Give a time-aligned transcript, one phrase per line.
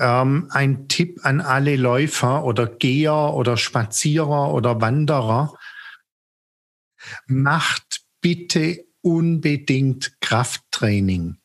[0.00, 5.54] ähm, ein Tipp an alle Läufer oder Geher oder Spazierer oder Wanderer.
[7.26, 11.39] Macht bitte unbedingt Krafttraining.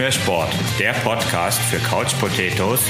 [0.00, 0.48] Mehr Sport,
[0.78, 2.80] der Podcast für Couch Potatoes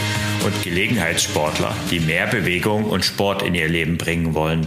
[0.45, 4.65] und Gelegenheitssportler, die mehr Bewegung und Sport in ihr Leben bringen wollen.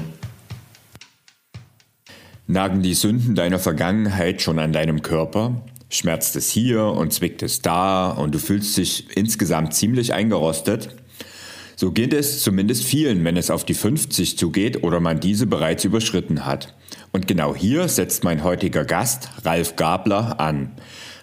[2.45, 5.63] Nagen die Sünden deiner Vergangenheit schon an deinem Körper?
[5.89, 10.89] schmerzt es hier und zwickt es da und du fühlst dich insgesamt ziemlich eingerostet.
[11.77, 15.85] So geht es zumindest vielen, wenn es auf die 50 zugeht oder man diese bereits
[15.85, 16.75] überschritten hat.
[17.13, 20.73] Und genau hier setzt mein heutiger Gast, Ralf Gabler, an.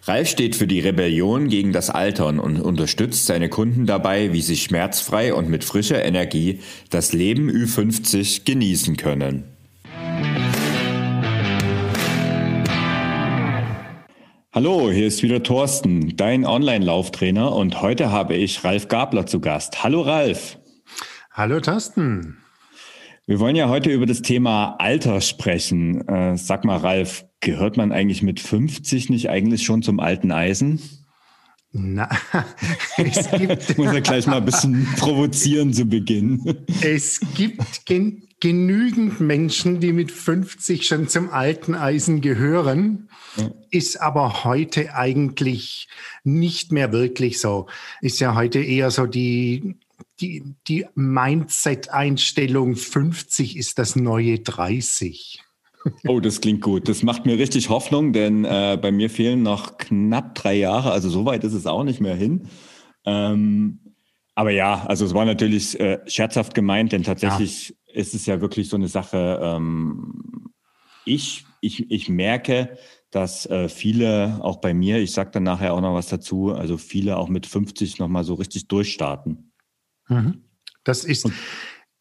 [0.04, 4.56] Ralf steht für die Rebellion gegen das Altern und unterstützt seine Kunden dabei, wie sie
[4.56, 9.44] schmerzfrei und mit frischer Energie das Leben Ü50 genießen können.
[14.52, 19.84] Hallo, hier ist wieder Thorsten, dein Online-Lauftrainer und heute habe ich Ralf Gabler zu Gast.
[19.84, 20.58] Hallo Ralf.
[21.30, 22.38] Hallo Thorsten.
[23.26, 26.08] Wir wollen ja heute über das Thema Alter sprechen.
[26.08, 30.80] Äh, sag mal, Ralf, gehört man eigentlich mit 50 nicht eigentlich schon zum alten Eisen?
[31.72, 32.08] Na,
[32.96, 33.78] es gibt.
[33.78, 36.64] Muss ja gleich mal ein bisschen provozieren zu Beginn.
[36.82, 43.50] Es gibt gen genügend Menschen, die mit 50 schon zum alten Eisen gehören, ja.
[43.70, 45.88] ist aber heute eigentlich
[46.24, 47.66] nicht mehr wirklich so.
[48.00, 49.76] Ist ja heute eher so die,
[50.20, 55.42] die, die Mindset-Einstellung 50 ist das neue 30.
[56.06, 56.88] Oh, das klingt gut.
[56.88, 60.92] Das macht mir richtig Hoffnung, denn äh, bei mir fehlen noch knapp drei Jahre.
[60.92, 62.48] Also so weit ist es auch nicht mehr hin.
[63.04, 63.80] Ähm,
[64.34, 68.00] aber ja, also es war natürlich äh, scherzhaft gemeint, denn tatsächlich ja.
[68.00, 69.40] ist es ja wirklich so eine Sache.
[69.42, 70.52] Ähm,
[71.04, 72.78] ich, ich, ich merke,
[73.10, 76.76] dass äh, viele, auch bei mir, ich sage dann nachher auch noch was dazu, also
[76.76, 79.52] viele auch mit 50 nochmal so richtig durchstarten.
[80.08, 80.44] Mhm.
[80.84, 81.28] Das ist,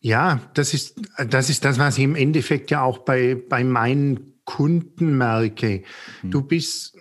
[0.01, 4.41] ja, das ist, das ist das, was ich im Endeffekt ja auch bei, bei meinen
[4.45, 5.83] Kunden merke.
[6.23, 6.31] Mhm.
[6.31, 6.97] Du bist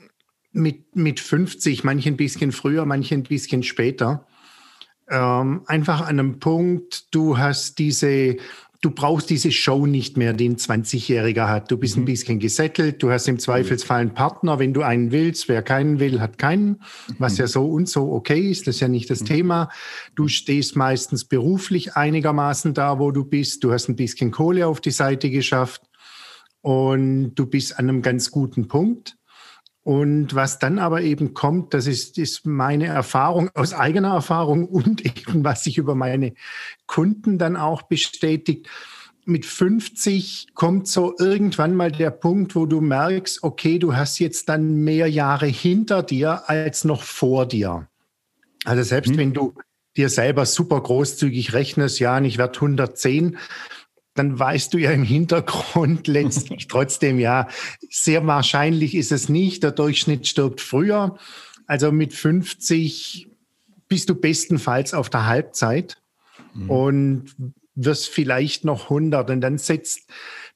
[0.53, 4.27] mit, mit 50, manche ein bisschen früher, manche ein bisschen später,
[5.09, 8.37] ähm, einfach an einem Punkt, du hast diese,
[8.81, 11.71] du brauchst diese Show nicht mehr, die ein 20-Jähriger hat.
[11.71, 12.03] Du bist mhm.
[12.03, 15.49] ein bisschen gesettelt, du hast im Zweifelsfall einen Partner, wenn du einen willst.
[15.49, 16.81] Wer keinen will, hat keinen,
[17.19, 17.39] was mhm.
[17.39, 19.27] ja so und so okay ist, das ist ja nicht das mhm.
[19.27, 19.71] Thema.
[20.15, 23.65] Du stehst meistens beruflich einigermaßen da, wo du bist.
[23.65, 25.83] Du hast ein bisschen Kohle auf die Seite geschafft
[26.61, 29.18] und du bist an einem ganz guten Punkt.
[29.89, 35.03] Und was dann aber eben kommt, das ist, ist meine Erfahrung aus eigener Erfahrung und
[35.07, 36.35] eben was sich über meine
[36.87, 38.69] Kunden dann auch bestätigt.
[39.25, 44.51] Mit 50 kommt so irgendwann mal der Punkt, wo du merkst, okay, du hast jetzt
[44.51, 47.89] dann mehr Jahre hinter dir als noch vor dir.
[48.67, 49.17] Also selbst mhm.
[49.17, 49.55] wenn du
[49.97, 53.39] dir selber super großzügig rechnest, ja, ich werde 110,
[54.19, 57.49] dann weißt du ja im Hintergrund letztlich trotzdem, ja,
[57.91, 59.63] sehr wahrscheinlich ist es nicht.
[59.63, 61.17] Der Durchschnitt stirbt früher.
[61.67, 63.31] Also mit 50
[63.89, 66.01] bist du bestenfalls auf der Halbzeit
[66.55, 66.71] mhm.
[66.71, 67.25] und
[67.75, 70.09] wirst vielleicht noch 100 und dann setzt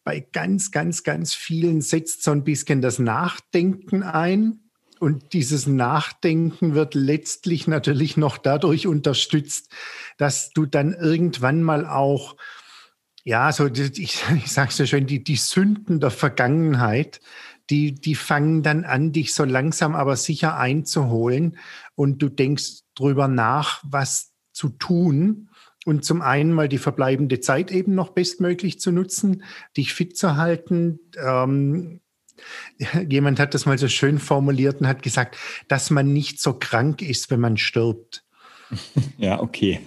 [0.05, 4.59] bei ganz, ganz, ganz vielen setzt so ein bisschen das Nachdenken ein.
[4.99, 9.69] Und dieses Nachdenken wird letztlich natürlich noch dadurch unterstützt,
[10.17, 12.37] dass du dann irgendwann mal auch
[13.25, 17.21] ja, so ich, ich sage so schön, die, die Sünden der Vergangenheit,
[17.71, 21.57] die, die fangen dann an, dich so langsam aber sicher einzuholen
[21.95, 25.49] und du denkst drüber nach, was zu tun.
[25.85, 29.43] Und zum einen mal die verbleibende Zeit eben noch bestmöglich zu nutzen,
[29.77, 31.01] dich fit zu halten.
[31.17, 32.01] Ähm,
[33.09, 37.03] jemand hat das mal so schön formuliert und hat gesagt, dass man nicht so krank
[37.03, 38.25] ist, wenn man stirbt.
[39.19, 39.81] Ja, okay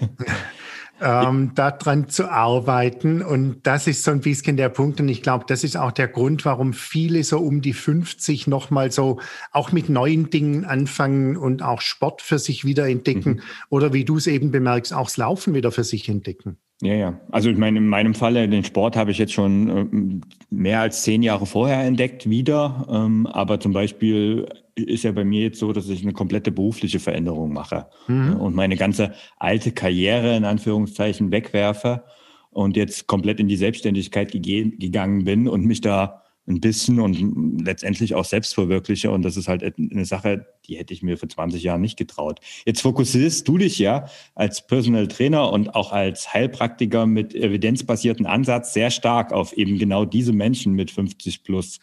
[1.02, 3.22] ähm, daran zu arbeiten.
[3.22, 5.00] Und das ist so ein bisschen der Punkt.
[5.00, 8.92] Und ich glaube, das ist auch der Grund, warum viele so um die 50 nochmal
[8.92, 9.20] so
[9.52, 13.30] auch mit neuen Dingen anfangen und auch Sport für sich wieder entdecken.
[13.30, 13.42] Mhm.
[13.70, 16.58] Oder wie du es eben bemerkst, auch das Laufen wieder für sich entdecken.
[16.82, 17.20] Ja, ja.
[17.32, 21.04] Also ich meine, in meinem Falle, den Sport habe ich jetzt schon ähm, mehr als
[21.04, 22.86] zehn Jahre vorher entdeckt wieder.
[22.90, 27.00] Ähm, aber zum Beispiel ist ja bei mir jetzt so, dass ich eine komplette berufliche
[27.00, 28.38] Veränderung mache mhm.
[28.38, 32.04] und meine ganze alte Karriere in Anführungszeichen wegwerfe
[32.52, 38.14] und jetzt komplett in die Selbstständigkeit gegangen bin und mich da ein bisschen und letztendlich
[38.16, 39.10] auch selbst verwirkliche.
[39.12, 42.40] Und das ist halt eine Sache, die hätte ich mir vor 20 Jahren nicht getraut.
[42.66, 48.74] Jetzt fokussierst du dich ja als Personal Trainer und auch als Heilpraktiker mit evidenzbasierten Ansatz
[48.74, 51.80] sehr stark auf eben genau diese Menschen mit 50 plus.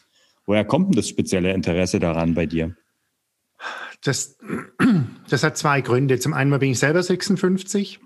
[0.46, 2.76] Woher kommt denn das spezielle Interesse daran bei dir?
[4.02, 4.38] Das,
[5.28, 6.18] das hat zwei Gründe.
[6.18, 8.00] Zum einen bin ich selber 56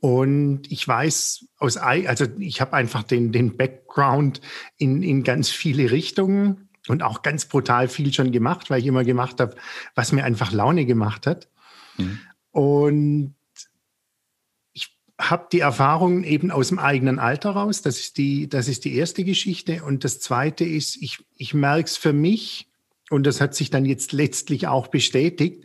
[0.00, 4.40] und ich weiß aus, also ich habe einfach den, den Background
[4.76, 9.04] in, in ganz viele Richtungen und auch ganz brutal viel schon gemacht, weil ich immer
[9.04, 9.56] gemacht habe,
[9.94, 11.48] was mir einfach Laune gemacht hat.
[11.96, 12.20] Mhm.
[12.52, 13.34] Und
[14.72, 17.82] ich habe die Erfahrung eben aus dem eigenen Alter raus.
[17.82, 19.82] Das ist die, das ist die erste Geschichte.
[19.82, 22.68] Und das zweite ist, ich, ich merke es für mich,
[23.10, 25.64] und das hat sich dann jetzt letztlich auch bestätigt,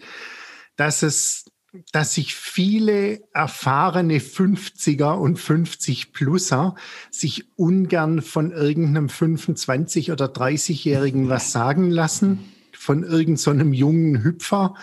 [0.76, 1.46] dass es
[1.94, 6.76] dass sich viele erfahrene 50er und 50-Pluser
[7.10, 14.76] sich ungern von irgendeinem 25- oder 30-Jährigen was sagen lassen, von irgendeinem so jungen Hüpfer,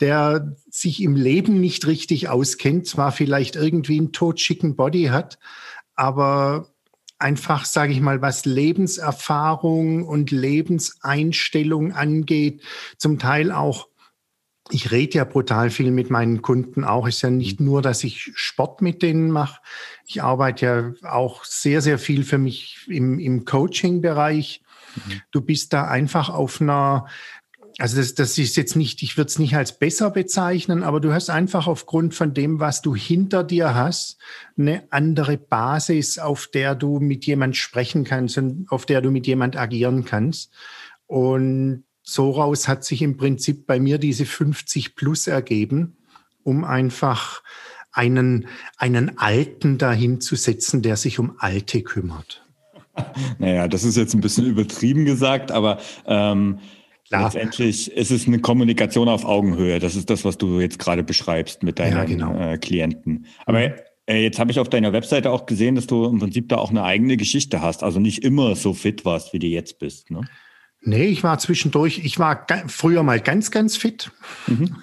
[0.00, 5.38] der sich im Leben nicht richtig auskennt, zwar vielleicht irgendwie einen totschicken Body hat,
[5.96, 6.68] aber
[7.18, 12.62] einfach, sage ich mal, was Lebenserfahrung und Lebenseinstellung angeht,
[12.98, 13.88] zum Teil auch
[14.70, 17.06] ich rede ja brutal viel mit meinen Kunden auch.
[17.06, 17.66] Es ist ja nicht mhm.
[17.66, 19.60] nur, dass ich Sport mit denen mache.
[20.04, 24.62] Ich arbeite ja auch sehr, sehr viel für mich im, im Coaching-Bereich.
[24.96, 25.20] Mhm.
[25.30, 27.06] Du bist da einfach auf einer,
[27.78, 31.12] also das, das ist jetzt nicht, ich würde es nicht als besser bezeichnen, aber du
[31.12, 34.16] hast einfach aufgrund von dem, was du hinter dir hast,
[34.56, 39.26] eine andere Basis, auf der du mit jemand sprechen kannst und auf der du mit
[39.26, 40.52] jemand agieren kannst.
[41.06, 45.98] Und so raus hat sich im Prinzip bei mir diese 50 plus ergeben,
[46.44, 47.42] um einfach
[47.92, 48.46] einen,
[48.78, 52.42] einen Alten dahin zu setzen, der sich um Alte kümmert.
[53.38, 56.60] Naja, das ist jetzt ein bisschen übertrieben gesagt, aber ähm,
[57.10, 59.78] letztendlich ist es eine Kommunikation auf Augenhöhe.
[59.78, 62.38] Das ist das, was du jetzt gerade beschreibst mit deinen ja, genau.
[62.38, 63.26] äh, Klienten.
[63.44, 63.74] Aber
[64.06, 66.70] äh, jetzt habe ich auf deiner Webseite auch gesehen, dass du im Prinzip da auch
[66.70, 67.82] eine eigene Geschichte hast.
[67.82, 70.10] Also nicht immer so fit warst, wie du jetzt bist.
[70.10, 70.22] Ne?
[70.86, 74.12] Nee, ich war zwischendurch, ich war früher mal ganz, ganz fit
[74.46, 74.76] mhm.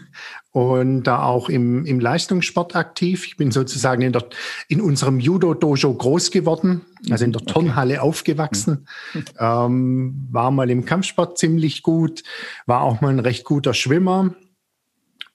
[0.52, 3.26] und da auch im, im Leistungssport aktiv.
[3.26, 4.26] Ich bin sozusagen in, der,
[4.68, 8.04] in unserem Judo-Dojo groß geworden, also in der Turnhalle okay.
[8.04, 9.24] aufgewachsen, mhm.
[9.40, 12.24] ähm, war mal im Kampfsport ziemlich gut,
[12.66, 14.36] war auch mal ein recht guter Schwimmer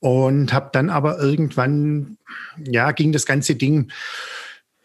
[0.01, 2.19] und habe dann aber irgendwann,
[2.63, 3.91] ja, ging das ganze Ding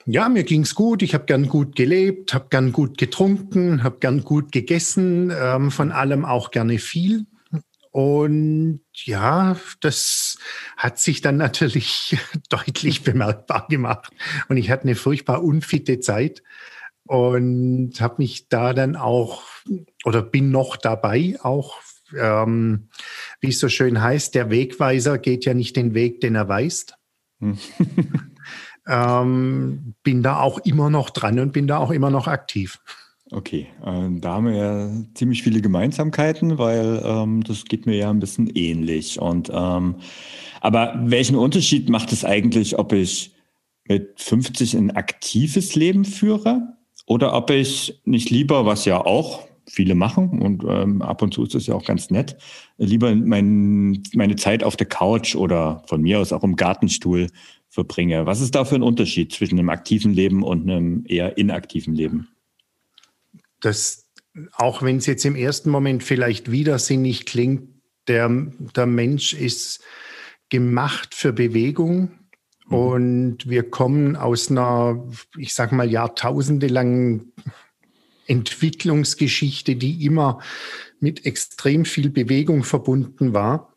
[0.05, 1.01] ja, mir ging's gut.
[1.01, 5.91] Ich habe gern gut gelebt, habe gern gut getrunken, habe gern gut gegessen, ähm, von
[5.91, 7.25] allem auch gerne viel.
[7.91, 10.37] Und ja, das
[10.77, 12.17] hat sich dann natürlich
[12.49, 14.11] deutlich bemerkbar gemacht.
[14.49, 16.43] Und ich hatte eine furchtbar unfitte Zeit
[17.05, 19.43] und habe mich da dann auch
[20.05, 21.81] oder bin noch dabei, auch
[22.17, 22.89] ähm,
[23.41, 26.95] wie es so schön heißt, der Wegweiser geht ja nicht den Weg, den er weist.
[28.85, 28.93] Hm.
[28.93, 32.79] ähm, bin da auch immer noch dran und bin da auch immer noch aktiv.
[33.31, 38.09] Okay, äh, da haben wir ja ziemlich viele Gemeinsamkeiten, weil ähm, das geht mir ja
[38.09, 39.19] ein bisschen ähnlich.
[39.19, 39.95] Und ähm,
[40.61, 43.33] aber welchen Unterschied macht es eigentlich, ob ich
[43.85, 46.75] mit 50 ein aktives Leben führe
[47.05, 51.43] oder ob ich nicht lieber, was ja auch viele machen und ähm, ab und zu
[51.43, 52.37] ist es ja auch ganz nett,
[52.77, 57.29] lieber mein, meine Zeit auf der Couch oder von mir aus auch im Gartenstuhl
[57.73, 58.27] verbringe.
[58.27, 62.27] Was ist da für ein Unterschied zwischen einem aktiven Leben und einem eher inaktiven Leben?
[63.61, 64.07] Das,
[64.53, 67.69] auch wenn es jetzt im ersten Moment vielleicht widersinnig klingt,
[68.07, 68.29] der,
[68.75, 69.81] der Mensch ist
[70.49, 72.11] gemacht für Bewegung.
[72.67, 72.77] Mhm.
[72.77, 77.33] Und wir kommen aus einer, ich sag mal, jahrtausendelangen
[78.27, 80.39] Entwicklungsgeschichte, die immer
[80.99, 83.72] mit extrem viel Bewegung verbunden war.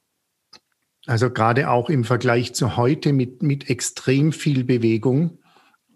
[1.07, 5.39] Also gerade auch im Vergleich zu heute mit, mit extrem viel Bewegung.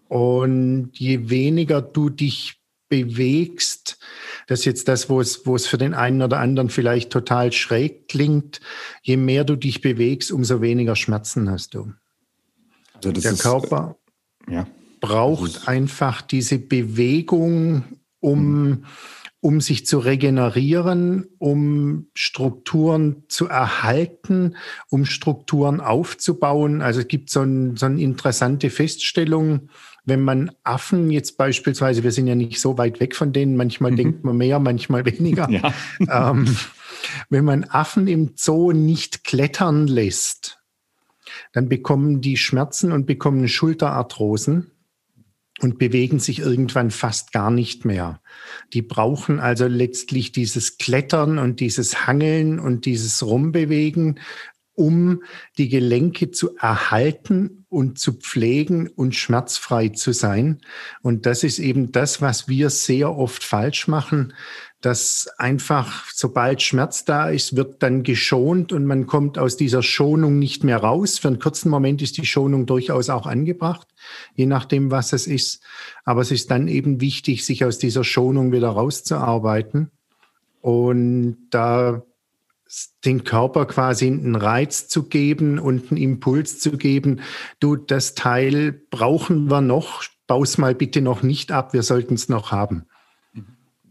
[0.07, 3.99] Und je weniger du dich bewegst,
[4.47, 7.51] das ist jetzt das, wo es, wo es für den einen oder anderen vielleicht total
[7.51, 8.59] schräg klingt,
[9.01, 11.93] je mehr du dich bewegst, umso weniger Schmerzen hast du.
[12.95, 13.97] Also Der ist, Körper
[14.49, 14.67] ja.
[14.99, 17.83] braucht einfach diese Bewegung,
[18.19, 18.85] um mhm
[19.41, 24.55] um sich zu regenerieren, um Strukturen zu erhalten,
[24.89, 26.81] um Strukturen aufzubauen.
[26.81, 29.69] Also es gibt so, ein, so eine interessante Feststellung,
[30.05, 33.91] wenn man Affen jetzt beispielsweise, wir sind ja nicht so weit weg von denen, manchmal
[33.91, 33.95] mhm.
[33.95, 35.49] denkt man mehr, manchmal weniger.
[35.99, 36.31] Ja.
[36.31, 36.55] Ähm,
[37.29, 40.59] wenn man Affen im Zoo nicht klettern lässt,
[41.51, 44.71] dann bekommen die Schmerzen und bekommen Schulterarthrosen.
[45.61, 48.19] Und bewegen sich irgendwann fast gar nicht mehr.
[48.73, 54.19] Die brauchen also letztlich dieses Klettern und dieses Hangeln und dieses Rumbewegen,
[54.73, 55.21] um
[55.59, 60.61] die Gelenke zu erhalten und zu pflegen und schmerzfrei zu sein.
[61.03, 64.33] Und das ist eben das, was wir sehr oft falsch machen,
[64.81, 70.39] dass einfach, sobald Schmerz da ist, wird dann geschont und man kommt aus dieser Schonung
[70.39, 71.19] nicht mehr raus.
[71.19, 73.87] Für einen kurzen Moment ist die Schonung durchaus auch angebracht,
[74.33, 75.61] je nachdem, was es ist.
[76.03, 79.91] Aber es ist dann eben wichtig, sich aus dieser Schonung wieder rauszuarbeiten
[80.61, 82.01] und da
[83.05, 87.19] den Körper quasi einen Reiz zu geben und einen Impuls zu geben.
[87.59, 92.29] Du, das Teil brauchen wir noch, baus mal bitte noch nicht ab, wir sollten es
[92.29, 92.85] noch haben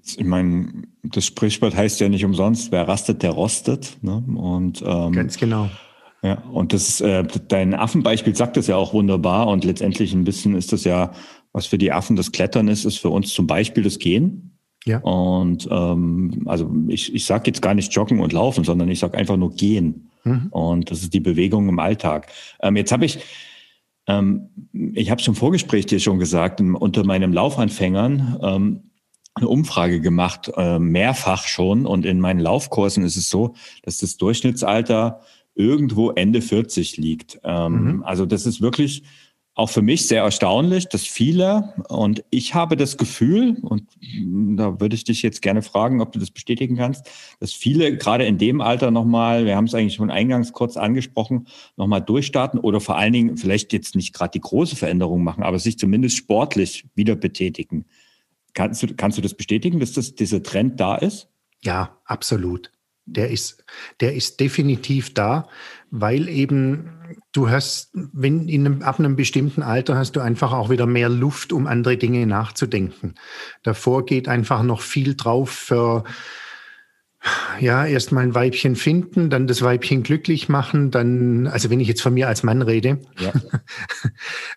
[0.04, 3.99] ich meine, das Sprichwort heißt ja nicht umsonst, wer rastet, der rostet.
[4.02, 4.23] Ne?
[4.35, 5.69] Und, ähm, Ganz genau.
[6.23, 10.25] Ja, und das ist, äh, dein Affenbeispiel sagt das ja auch wunderbar und letztendlich ein
[10.25, 11.12] bisschen ist das ja,
[11.52, 14.59] was für die Affen das Klettern ist, ist für uns zum Beispiel das Gehen.
[14.85, 14.99] Ja.
[14.99, 19.16] Und ähm, also ich, ich sage jetzt gar nicht joggen und laufen, sondern ich sage
[19.16, 20.11] einfach nur gehen.
[20.25, 20.49] Mhm.
[20.50, 22.28] Und das ist die Bewegung im Alltag.
[22.61, 23.19] Ähm, jetzt habe ich,
[24.07, 28.89] ähm, ich habe schon im Vorgespräch dir schon gesagt, unter meinen Laufanfängern, ähm,
[29.40, 31.87] eine Umfrage gemacht, äh, mehrfach schon.
[31.87, 35.20] Und in meinen Laufkursen ist es so, dass das Durchschnittsalter
[35.54, 37.40] irgendwo Ende 40 liegt.
[37.44, 38.02] Ähm, mhm.
[38.04, 39.02] Also das ist wirklich
[39.54, 43.87] auch für mich sehr erstaunlich, dass viele, und ich habe das Gefühl, und
[44.56, 48.25] da würde ich dich jetzt gerne fragen, ob du das bestätigen kannst, dass viele gerade
[48.25, 52.80] in dem Alter nochmal, wir haben es eigentlich schon eingangs kurz angesprochen, nochmal durchstarten oder
[52.80, 56.87] vor allen Dingen vielleicht jetzt nicht gerade die große Veränderung machen, aber sich zumindest sportlich
[56.94, 57.85] wieder betätigen.
[58.54, 61.28] Kannst du, kannst du das bestätigen, dass das, dieser Trend da ist?
[61.62, 62.71] Ja, absolut.
[63.07, 63.64] Der ist,
[64.00, 65.49] der ist definitiv da,
[65.90, 66.90] weil eben
[67.33, 71.09] du hast, wenn in einem, ab einem bestimmten Alter hast du einfach auch wieder mehr
[71.09, 73.14] Luft, um andere Dinge nachzudenken.
[73.62, 76.04] Davor geht einfach noch viel drauf für,
[77.59, 82.02] ja, erstmal ein Weibchen finden, dann das Weibchen glücklich machen, dann, also wenn ich jetzt
[82.02, 83.33] von mir als Mann rede, ja.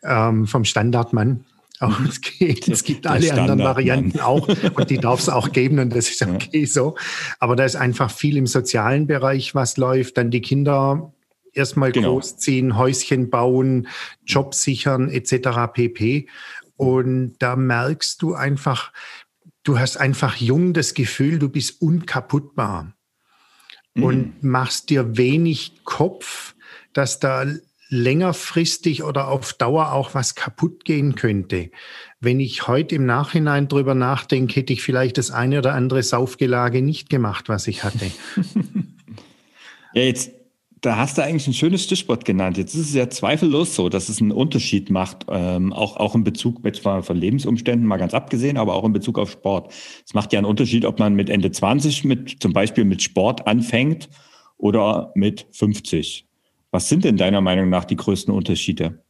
[0.30, 1.44] ähm, vom Standardmann,
[1.84, 2.68] auch es geht.
[2.68, 4.26] Es gibt alle Standard, anderen Varianten Mann.
[4.26, 6.68] auch und die darf es auch geben und das ist okay ja.
[6.68, 6.96] so.
[7.40, 10.18] Aber da ist einfach viel im sozialen Bereich, was läuft.
[10.18, 11.14] Dann die Kinder
[11.54, 12.14] erstmal genau.
[12.14, 13.88] großziehen, Häuschen bauen,
[14.26, 15.72] Job sichern etc.
[15.74, 16.28] pp.
[16.76, 18.92] Und da merkst du einfach,
[19.64, 22.94] du hast einfach jung das Gefühl, du bist unkaputtbar
[23.94, 24.04] mhm.
[24.04, 26.56] und machst dir wenig Kopf,
[26.94, 27.46] dass da
[27.94, 31.70] längerfristig oder auf Dauer auch was kaputt gehen könnte.
[32.20, 36.82] Wenn ich heute im Nachhinein drüber nachdenke, hätte ich vielleicht das eine oder andere Saufgelage
[36.82, 38.12] nicht gemacht, was ich hatte.
[39.94, 40.32] ja, jetzt,
[40.82, 42.58] da hast du eigentlich ein schönes Stichwort genannt.
[42.58, 46.24] Jetzt ist es ja zweifellos so, dass es einen Unterschied macht, ähm, auch, auch in
[46.24, 49.72] Bezug jetzt mal von Lebensumständen mal ganz abgesehen, aber auch in Bezug auf Sport.
[50.04, 53.46] Es macht ja einen Unterschied, ob man mit Ende 20 mit, zum Beispiel mit Sport
[53.46, 54.10] anfängt
[54.58, 56.28] oder mit 50.
[56.74, 59.06] Was sind denn deiner Meinung nach die größten Unterschiede?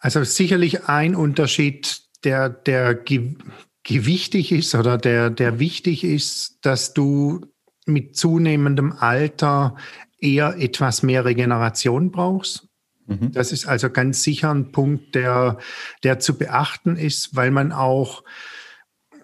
[0.00, 3.36] Also sicherlich ein Unterschied, der, der ge
[3.84, 7.46] gewichtig ist oder der, der wichtig ist, dass du
[7.86, 9.76] mit zunehmendem Alter
[10.18, 12.68] eher etwas mehr Regeneration brauchst.
[13.06, 13.30] Mhm.
[13.30, 15.58] Das ist also ganz sicher ein Punkt, der,
[16.02, 18.24] der zu beachten ist, weil man auch,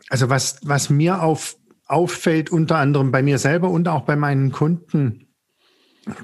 [0.08, 4.52] also was, was mir auf, auffällt, unter anderem bei mir selber und auch bei meinen
[4.52, 5.33] Kunden,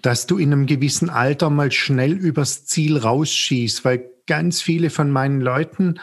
[0.02, 5.10] dass du in einem gewissen Alter mal schnell übers Ziel rausschießt, weil ganz viele von
[5.10, 6.00] meinen Leuten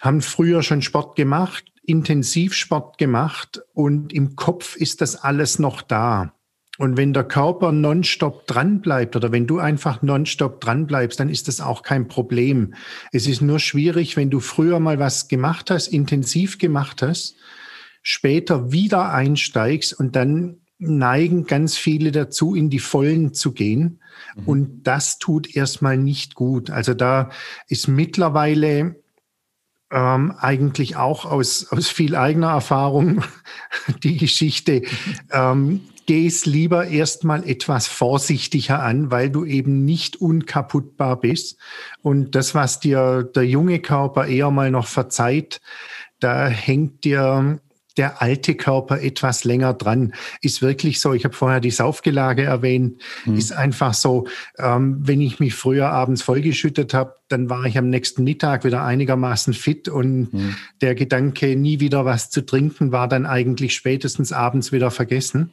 [0.00, 5.82] haben früher schon Sport gemacht, intensiv Sport gemacht und im Kopf ist das alles noch
[5.82, 6.34] da.
[6.78, 11.28] Und wenn der Körper nonstop dran bleibt oder wenn du einfach nonstop dran bleibst, dann
[11.28, 12.74] ist das auch kein Problem.
[13.10, 17.34] Es ist nur schwierig, wenn du früher mal was gemacht hast, intensiv gemacht hast,
[18.02, 24.00] später wieder einsteigst und dann neigen ganz viele dazu, in die Vollen zu gehen.
[24.36, 24.44] Mhm.
[24.46, 26.70] Und das tut erstmal nicht gut.
[26.70, 27.30] Also da
[27.68, 28.96] ist mittlerweile
[29.90, 33.22] ähm, eigentlich auch aus, aus viel eigener Erfahrung
[34.02, 34.82] die Geschichte,
[35.32, 41.58] ähm, geh es lieber erstmal etwas vorsichtiger an, weil du eben nicht unkaputtbar bist.
[42.02, 45.60] Und das, was dir der junge Körper eher mal noch verzeiht,
[46.18, 47.60] da hängt dir
[47.98, 50.14] der alte Körper etwas länger dran.
[50.40, 53.36] Ist wirklich so, ich habe vorher die Saufgelage erwähnt, mhm.
[53.36, 54.26] ist einfach so,
[54.58, 58.84] ähm, wenn ich mich früher abends vollgeschüttet habe, dann war ich am nächsten Mittag wieder
[58.84, 60.56] einigermaßen fit und mhm.
[60.80, 65.50] der Gedanke, nie wieder was zu trinken, war dann eigentlich spätestens abends wieder vergessen.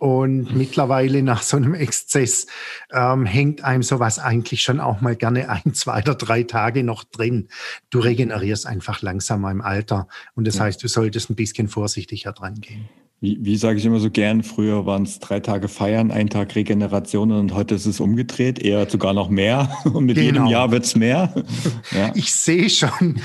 [0.00, 2.46] Und mittlerweile nach so einem Exzess
[2.90, 7.04] ähm, hängt einem sowas eigentlich schon auch mal gerne ein, zwei oder drei Tage noch
[7.04, 7.48] drin.
[7.90, 10.08] Du regenerierst einfach langsamer im Alter.
[10.34, 10.64] Und das ja.
[10.64, 12.88] heißt, du solltest ein bisschen vorsichtiger dran gehen.
[13.22, 16.54] Wie, wie sage ich immer so gern, früher waren es drei Tage Feiern, ein Tag
[16.54, 19.76] Regeneration und heute ist es umgedreht, eher sogar noch mehr.
[19.92, 20.26] Und mit genau.
[20.26, 21.34] jedem Jahr wird es mehr.
[21.92, 22.12] Ja.
[22.14, 23.16] Ich sehe schon,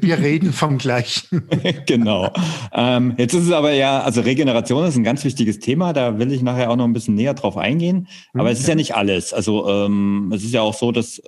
[0.00, 1.48] wir reden vom Gleichen.
[1.86, 2.30] genau.
[2.72, 6.30] Ähm, jetzt ist es aber ja, also Regeneration ist ein ganz wichtiges Thema, da will
[6.30, 8.08] ich nachher auch noch ein bisschen näher drauf eingehen.
[8.34, 9.32] Aber es ist ja nicht alles.
[9.32, 11.18] Also ähm, es ist ja auch so, dass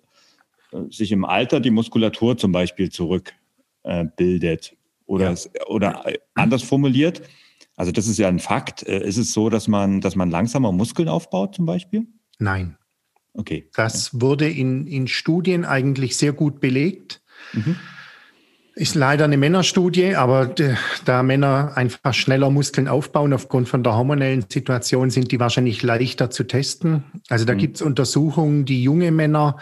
[0.72, 4.72] äh, sich im Alter die Muskulatur zum Beispiel zurückbildet.
[4.72, 4.76] Äh,
[5.06, 5.66] oder, ja.
[5.68, 7.22] oder anders formuliert,
[7.78, 8.82] also das ist ja ein Fakt.
[8.82, 12.06] Äh, ist es so, dass man, dass man langsamer Muskeln aufbaut zum Beispiel?
[12.40, 12.76] Nein.
[13.34, 13.70] Okay.
[13.74, 17.22] Das wurde in, in Studien eigentlich sehr gut belegt.
[17.52, 17.76] Mhm.
[18.74, 20.54] Ist leider eine Männerstudie, aber
[21.04, 26.30] da Männer einfach schneller Muskeln aufbauen aufgrund von der hormonellen Situation, sind die wahrscheinlich leichter
[26.30, 27.04] zu testen.
[27.28, 27.58] Also da mhm.
[27.58, 29.58] gibt es Untersuchungen, die junge Männer,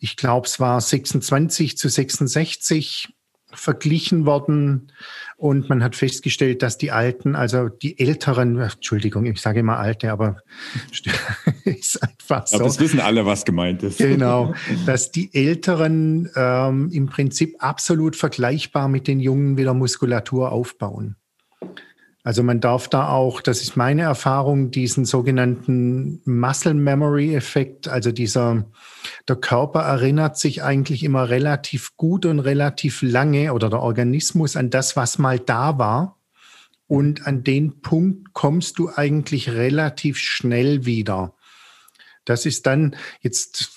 [0.00, 3.14] ich glaube es war 26 zu 66,
[3.52, 4.92] verglichen worden
[5.36, 10.12] und man hat festgestellt, dass die Alten, also die Älteren, Entschuldigung, ich sage immer Alte,
[10.12, 10.36] aber
[11.64, 12.56] ist einfach so.
[12.56, 13.98] Aber das wissen alle, was gemeint ist.
[13.98, 14.54] Genau,
[14.86, 21.16] dass die Älteren ähm, im Prinzip absolut vergleichbar mit den Jungen wieder Muskulatur aufbauen.
[22.22, 28.12] Also man darf da auch, das ist meine Erfahrung, diesen sogenannten Muscle Memory Effekt, also
[28.12, 28.66] dieser,
[29.26, 34.68] der Körper erinnert sich eigentlich immer relativ gut und relativ lange oder der Organismus an
[34.68, 36.18] das, was mal da war.
[36.86, 41.34] Und an den Punkt kommst du eigentlich relativ schnell wieder.
[42.24, 43.70] Das ist dann jetzt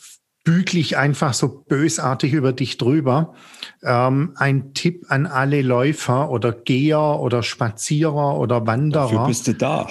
[0.44, 3.36] bügle ich einfach so bösartig über dich drüber.
[3.84, 9.04] Ähm, ein Tipp an alle Läufer oder Geher oder Spazierer oder Wanderer.
[9.04, 9.90] Dafür bist du da.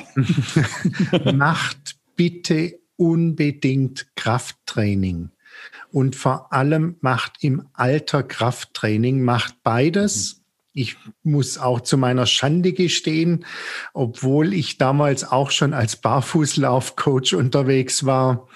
[1.34, 5.30] macht bitte unbedingt Krafttraining.
[5.90, 10.36] Und vor allem macht im Alter Krafttraining, macht beides.
[10.36, 10.42] Mhm.
[10.74, 13.44] Ich muss auch zu meiner Schande gestehen,
[13.92, 18.48] obwohl ich damals auch schon als Barfußlaufcoach unterwegs war,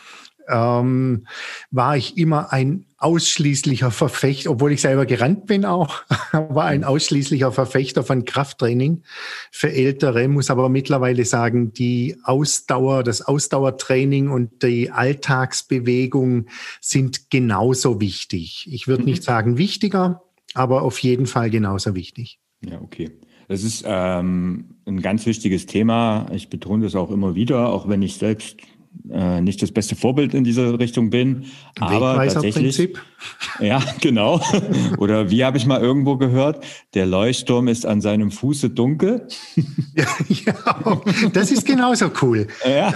[0.49, 1.27] ähm,
[1.71, 6.87] war ich immer ein ausschließlicher Verfechter, obwohl ich selber gerannt bin auch, war ein mhm.
[6.87, 9.03] ausschließlicher Verfechter von Krafttraining
[9.51, 16.47] für Ältere, muss aber mittlerweile sagen, die Ausdauer, das Ausdauertraining und die Alltagsbewegung
[16.81, 18.67] sind genauso wichtig.
[18.71, 19.11] Ich würde mhm.
[19.11, 20.23] nicht sagen wichtiger,
[20.55, 22.39] aber auf jeden Fall genauso wichtig.
[22.65, 23.11] Ja, okay.
[23.49, 26.27] Das ist ähm, ein ganz wichtiges Thema.
[26.33, 28.57] Ich betone das auch immer wieder, auch wenn ich selbst
[29.11, 31.47] äh, nicht das beste Vorbild in diese Richtung bin.
[31.79, 32.77] Aber tatsächlich.
[32.77, 33.03] Prinzip.
[33.59, 34.41] Ja, genau.
[34.99, 39.27] Oder wie habe ich mal irgendwo gehört, der Leuchtturm ist an seinem Fuße dunkel.
[39.97, 41.01] ja, ja
[41.33, 42.47] das ist genauso cool.
[42.69, 42.93] Ja.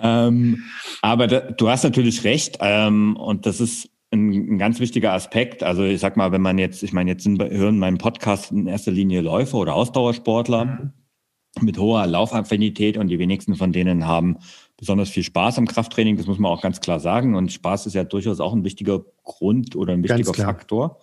[0.00, 0.64] ähm,
[1.00, 2.58] aber da, du hast natürlich recht.
[2.60, 5.62] Ähm, und das ist ein, ein, ganz wichtiger Aspekt.
[5.62, 8.66] Also ich sag mal, wenn man jetzt, ich meine, jetzt sind, hören meinen Podcast in
[8.66, 10.64] erster Linie Läufer oder Ausdauersportler.
[10.64, 10.92] Mhm
[11.60, 14.38] mit hoher Laufaffinität und die wenigsten von denen haben
[14.76, 16.16] besonders viel Spaß am Krafttraining.
[16.16, 17.34] Das muss man auch ganz klar sagen.
[17.34, 20.98] Und Spaß ist ja durchaus auch ein wichtiger Grund oder ein wichtiger Faktor.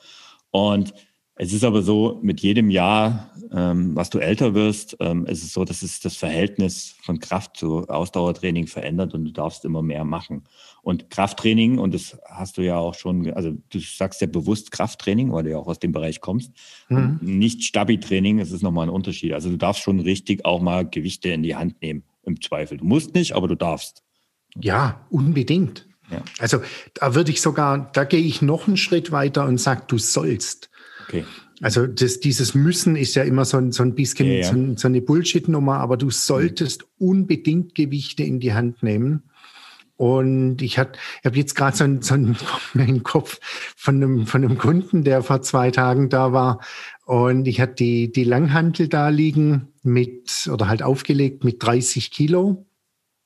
[0.52, 0.94] Und
[1.40, 5.54] es ist aber so, mit jedem Jahr, ähm, was du älter wirst, ähm, ist es
[5.54, 10.04] so, dass es das Verhältnis von Kraft zu Ausdauertraining verändert und du darfst immer mehr
[10.04, 10.46] machen.
[10.82, 15.32] Und Krafttraining, und das hast du ja auch schon, also du sagst ja bewusst Krafttraining,
[15.32, 16.52] weil du ja auch aus dem Bereich kommst,
[16.90, 17.20] mhm.
[17.22, 19.34] nicht Stabi-Training, es ist nochmal ein Unterschied.
[19.34, 22.78] Also du darfst schon richtig auch mal Gewichte in die Hand nehmen, im Zweifel.
[22.78, 24.02] Du musst nicht, aber du darfst.
[24.60, 25.88] Ja, unbedingt.
[26.10, 26.24] Ja.
[26.40, 26.62] Also
[26.96, 30.70] da würde ich sogar, da gehe ich noch einen Schritt weiter und sage, du sollst.
[31.08, 31.26] Okay.
[31.62, 34.54] Also das, dieses Müssen ist ja immer so, ein, so ein bisschen ja, ja.
[34.54, 39.24] So, so, eine Bullshit-Nummer, aber du solltest unbedingt Gewichte in die Hand nehmen.
[39.96, 42.14] Und ich, hat, ich habe jetzt gerade so, ein, so
[42.76, 43.40] einen Kopf
[43.76, 46.62] von einem, von einem Kunden, der vor zwei Tagen da war.
[47.06, 52.68] Und ich hatte die, die Langhantel da liegen mit, oder halt aufgelegt mit 30 Kilo.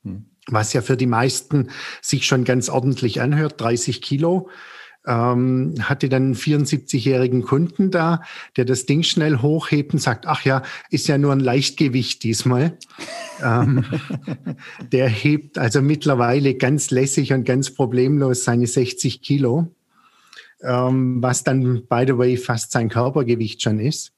[0.04, 0.30] Hm.
[0.46, 1.68] Was ja für die meisten
[2.00, 4.48] sich schon ganz ordentlich anhört, 30 Kilo
[5.06, 8.22] ähm, hatte dann einen 74-jährigen Kunden da,
[8.56, 12.78] der das Ding schnell hochhebt und sagt, ach ja, ist ja nur ein Leichtgewicht diesmal.
[13.42, 13.84] ähm,
[14.92, 19.74] der hebt also mittlerweile ganz lässig und ganz problemlos seine 60 Kilo,
[20.62, 24.12] ähm, was dann, by the way, fast sein Körpergewicht schon ist.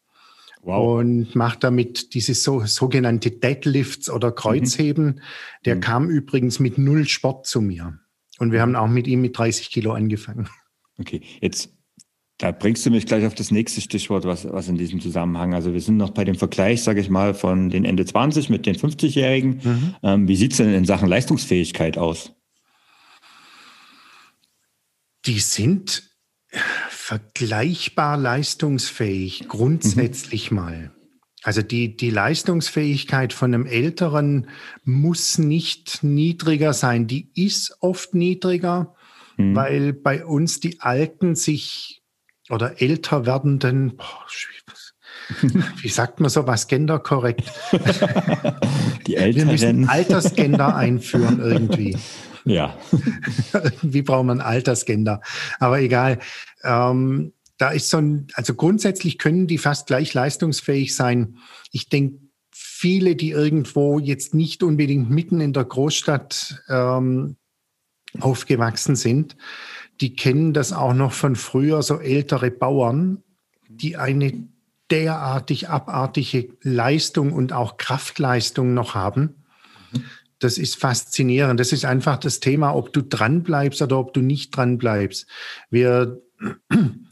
[0.62, 0.98] Wow.
[0.98, 5.06] Und macht damit diese so, sogenannte Deadlifts oder Kreuzheben.
[5.06, 5.20] Mhm.
[5.66, 5.80] Der mhm.
[5.80, 7.98] kam übrigens mit null Sport zu mir.
[8.38, 10.48] Und wir haben auch mit ihm mit 30 Kilo angefangen.
[10.98, 11.70] Okay, jetzt
[12.38, 15.54] Da bringst du mich gleich auf das nächste Stichwort, was, was in diesem Zusammenhang.
[15.54, 18.66] Also wir sind noch bei dem Vergleich, sage ich mal, von den Ende 20 mit
[18.66, 19.60] den 50-Jährigen.
[19.62, 19.94] Mhm.
[20.02, 22.32] Ähm, wie sieht's denn in Sachen Leistungsfähigkeit aus?
[25.26, 26.10] Die sind
[26.88, 30.56] vergleichbar leistungsfähig, grundsätzlich mhm.
[30.56, 30.94] mal.
[31.42, 34.48] Also die, die Leistungsfähigkeit von einem Älteren
[34.84, 37.06] muss nicht niedriger sein.
[37.06, 38.94] Die ist oft niedriger,
[39.36, 39.56] mhm.
[39.56, 42.02] weil bei uns die Alten sich
[42.50, 44.26] oder älter werdenden, boah,
[45.80, 47.50] wie sagt man so was genderkorrekt?
[49.06, 49.48] Die Älteren.
[49.48, 51.96] Wir müssen Altersgender einführen irgendwie.
[52.44, 52.76] Ja.
[53.52, 55.20] irgendwie braucht man Altersgender.
[55.58, 56.18] Aber egal.
[56.62, 61.38] Ähm, da ist so ein, also grundsätzlich können die fast gleich leistungsfähig sein.
[61.70, 62.18] Ich denke,
[62.50, 67.36] viele, die irgendwo jetzt nicht unbedingt mitten in der Großstadt ähm,
[68.20, 69.36] aufgewachsen sind,
[70.00, 73.22] die kennen das auch noch von früher, so ältere Bauern,
[73.68, 74.48] die eine
[74.90, 79.44] derartig abartige Leistung und auch Kraftleistung noch haben.
[80.38, 81.58] Das ist faszinierend.
[81.58, 85.26] Das ist einfach das Thema, ob du dran bleibst oder ob du nicht dran bleibst.
[85.70, 86.20] Wir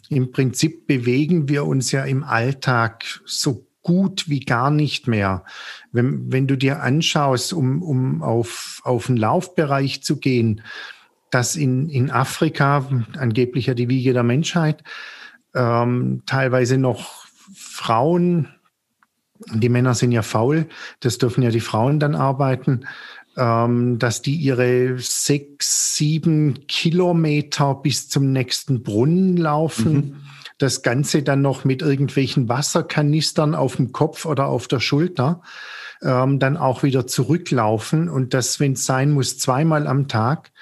[0.09, 5.45] im Prinzip bewegen wir uns ja im Alltag so gut wie gar nicht mehr.
[5.90, 10.62] Wenn, wenn du dir anschaust, um, um auf, auf einen Laufbereich zu gehen,
[11.31, 14.85] dass in, in Afrika, angeblich ja die Wiege der Menschheit,
[15.55, 18.49] ähm, teilweise noch Frauen,
[19.53, 20.66] die Männer sind ja faul,
[21.01, 22.87] das dürfen ja die Frauen dann arbeiten,
[23.37, 29.95] ähm, dass die ihre sechs, sieben Kilometer bis zum nächsten Brunnen laufen.
[29.95, 30.16] Mhm.
[30.62, 35.42] Das Ganze dann noch mit irgendwelchen Wasserkanistern auf dem Kopf oder auf der Schulter
[36.03, 40.53] ähm, dann auch wieder zurücklaufen und das, wenn es sein muss, zweimal am Tag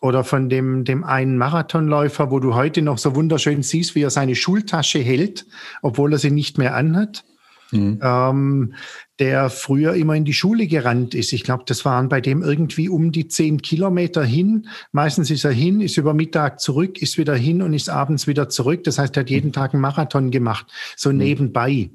[0.00, 4.10] oder von dem, dem einen Marathonläufer, wo du heute noch so wunderschön siehst, wie er
[4.10, 5.46] seine Schultasche hält,
[5.82, 7.24] obwohl er sie nicht mehr anhat.
[7.70, 7.98] Mhm.
[8.02, 8.74] Ähm,
[9.20, 11.32] der früher immer in die Schule gerannt ist.
[11.32, 14.66] Ich glaube, das waren bei dem irgendwie um die zehn Kilometer hin.
[14.92, 18.48] Meistens ist er hin, ist über Mittag zurück, ist wieder hin und ist abends wieder
[18.48, 18.82] zurück.
[18.84, 19.52] Das heißt, er hat jeden mhm.
[19.52, 21.18] Tag einen Marathon gemacht, so mhm.
[21.18, 21.90] nebenbei.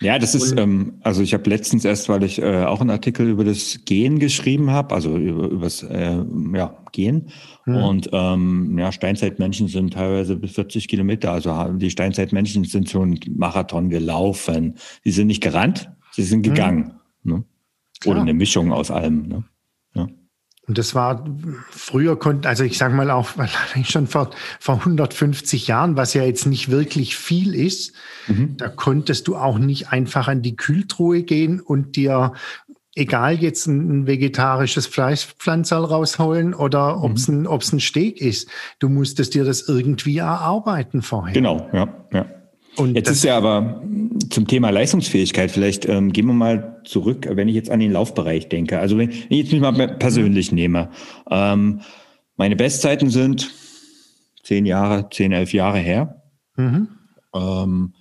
[0.00, 3.28] Ja, das ist, ähm, also ich habe letztens erst, weil ich äh, auch einen Artikel
[3.28, 6.22] über das Gen geschrieben habe, also über, über das äh,
[6.54, 7.30] ja, Gen.
[7.66, 7.76] Mhm.
[7.76, 11.32] Und ähm, ja, Steinzeitmenschen sind teilweise bis 40 Kilometer.
[11.32, 14.76] Also die Steinzeitmenschen sind schon Marathon gelaufen.
[15.04, 15.90] Die sind nicht gerannt,
[16.22, 16.50] sie sind mhm.
[16.54, 16.92] gegangen.
[17.22, 17.32] Mhm.
[17.32, 17.44] Ne?
[18.04, 19.26] Oder eine Mischung aus allem.
[19.26, 19.44] Ne?
[20.68, 21.24] Und das war
[21.70, 23.30] früher konnten, also ich sage mal auch
[23.84, 27.94] schon vor, vor 150 Jahren, was ja jetzt nicht wirklich viel ist,
[28.26, 28.56] mhm.
[28.58, 32.34] da konntest du auch nicht einfach an die Kühltruhe gehen und dir
[32.94, 37.42] egal jetzt ein, vegetarisches Fleischpflanzerl rausholen oder ob es mhm.
[37.42, 38.50] ein, ob's ein Steak ist.
[38.78, 41.32] Du musstest dir das irgendwie erarbeiten vorher.
[41.32, 42.26] Genau, ja, ja.
[42.78, 43.82] Und jetzt ist ja aber
[44.30, 48.48] zum Thema Leistungsfähigkeit, vielleicht ähm, gehen wir mal zurück, wenn ich jetzt an den Laufbereich
[48.48, 48.78] denke.
[48.78, 50.90] Also wenn, wenn ich jetzt mich mal persönlich nehme.
[51.30, 51.80] Ähm,
[52.36, 53.50] meine Bestzeiten sind
[54.44, 56.22] zehn Jahre, zehn, elf Jahre her.
[56.56, 56.88] Mhm.
[57.34, 57.94] Ähm,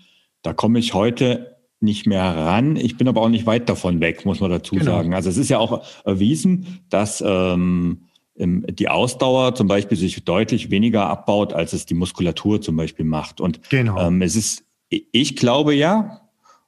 [0.43, 2.75] da komme ich heute nicht mehr ran.
[2.75, 4.85] Ich bin aber auch nicht weit davon weg, muss man dazu genau.
[4.91, 5.13] sagen.
[5.13, 8.03] Also es ist ja auch erwiesen, dass ähm,
[8.35, 13.41] die Ausdauer zum Beispiel sich deutlich weniger abbaut, als es die Muskulatur zum Beispiel macht.
[13.41, 13.99] Und genau.
[13.99, 16.21] ähm, es ist ich glaube ja,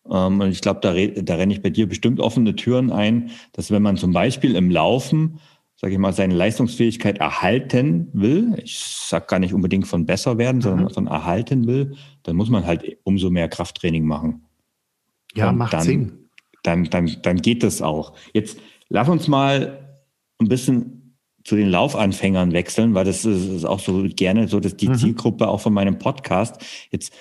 [0.10, 3.72] ähm, und ich glaube, da, da renne ich bei dir bestimmt offene Türen ein, dass
[3.72, 5.40] wenn man zum Beispiel im Laufen,
[5.76, 10.62] sage ich mal, seine Leistungsfähigkeit erhalten will, ich sage gar nicht unbedingt von besser werden,
[10.62, 10.94] sondern mhm.
[10.94, 14.46] von erhalten will, dann muss man halt umso mehr Krafttraining machen.
[15.36, 16.30] Ja, und macht dann, Sinn.
[16.64, 18.14] Dann, dann, dann geht das auch.
[18.34, 20.00] Jetzt lass uns mal
[20.40, 24.90] ein bisschen zu den Laufanfängern wechseln, weil das ist auch so gerne so, dass die
[24.90, 24.96] mhm.
[24.96, 26.62] Zielgruppe auch von meinem Podcast.
[26.92, 27.14] Jetzt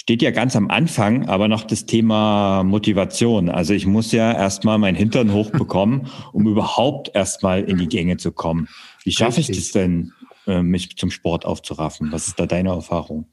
[0.00, 3.50] steht ja ganz am Anfang, aber noch das Thema Motivation.
[3.50, 8.32] Also ich muss ja erstmal meinen Hintern hochbekommen, um überhaupt erstmal in die Gänge zu
[8.32, 8.66] kommen.
[9.04, 10.12] Wie schaffe ich das denn,
[10.46, 12.12] äh, mich zum Sport aufzuraffen?
[12.12, 13.26] Was ist da deine Erfahrung?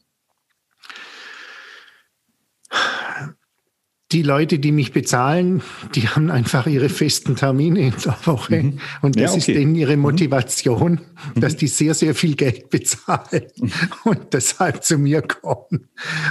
[4.14, 5.62] Die Leute, die mich bezahlen,
[5.94, 8.64] die haben einfach ihre festen Termine in der Woche.
[8.64, 8.80] Mhm.
[9.02, 9.38] Und das ja, okay.
[9.38, 10.04] ist denen ihre mhm.
[10.04, 11.02] Motivation,
[11.36, 11.42] mhm.
[11.42, 13.72] dass die sehr, sehr viel Geld bezahlen mhm.
[14.06, 15.90] und deshalb zu mir kommen.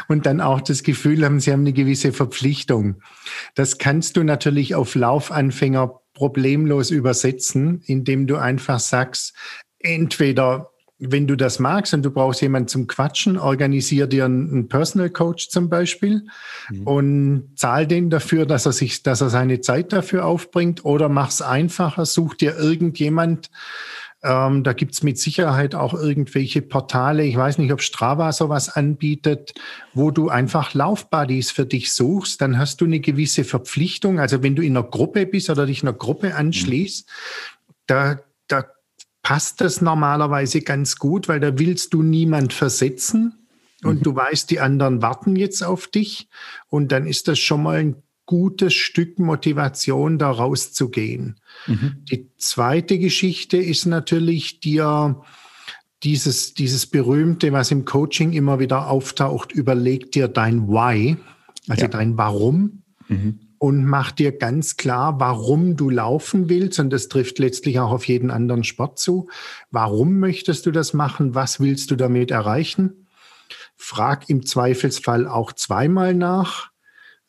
[0.08, 3.02] Und dann auch das Gefühl haben, sie haben eine gewisse Verpflichtung.
[3.54, 9.34] Das kannst du natürlich auf Laufanfänger problemlos übersetzen, indem du einfach sagst,
[9.80, 15.10] entweder wenn du das magst und du brauchst jemanden zum Quatschen, organisier dir einen Personal
[15.10, 16.26] Coach zum Beispiel
[16.70, 16.86] mhm.
[16.86, 21.42] und zahl den dafür, dass er sich, dass er seine Zeit dafür aufbringt oder mach's
[21.42, 23.50] einfacher, such dir irgendjemand,
[24.22, 29.52] Ähm, da gibt's mit Sicherheit auch irgendwelche Portale, ich weiß nicht, ob Strava sowas anbietet,
[29.92, 32.40] wo du einfach Laufbuddies für dich suchst.
[32.40, 34.18] Dann hast du eine gewisse Verpflichtung.
[34.18, 37.12] Also wenn du in einer Gruppe bist oder dich einer Gruppe anschließt, mhm.
[37.86, 38.20] da, da
[39.26, 43.34] passt das normalerweise ganz gut, weil da willst du niemand versetzen
[43.82, 44.02] und mhm.
[44.04, 46.28] du weißt, die anderen warten jetzt auf dich
[46.68, 51.40] und dann ist das schon mal ein gutes Stück Motivation, da rauszugehen.
[51.66, 52.04] Mhm.
[52.08, 55.20] Die zweite Geschichte ist natürlich dir
[56.04, 61.16] dieses, dieses berühmte, was im Coaching immer wieder auftaucht, überleg dir dein Why,
[61.66, 61.88] also ja.
[61.88, 62.84] dein Warum.
[63.08, 63.40] Mhm.
[63.58, 66.78] Und mach dir ganz klar, warum du laufen willst.
[66.78, 69.28] Und das trifft letztlich auch auf jeden anderen Sport zu.
[69.70, 71.34] Warum möchtest du das machen?
[71.34, 73.06] Was willst du damit erreichen?
[73.76, 76.70] Frag im Zweifelsfall auch zweimal nach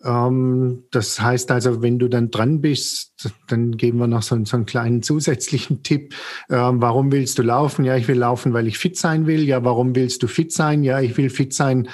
[0.04, 4.66] ähm, das heißt also, wenn du dann dran bist, dann geben wir noch so, einen
[4.66, 6.13] kleinen zusätzlichen Tipp.
[6.50, 7.84] Ähm, warum willst du laufen?
[7.84, 9.44] Ja, ich will laufen, weil ich fit sein will.
[9.44, 10.84] Ja, warum willst du fit sein?
[10.84, 11.90] Ja, ich will fit sein,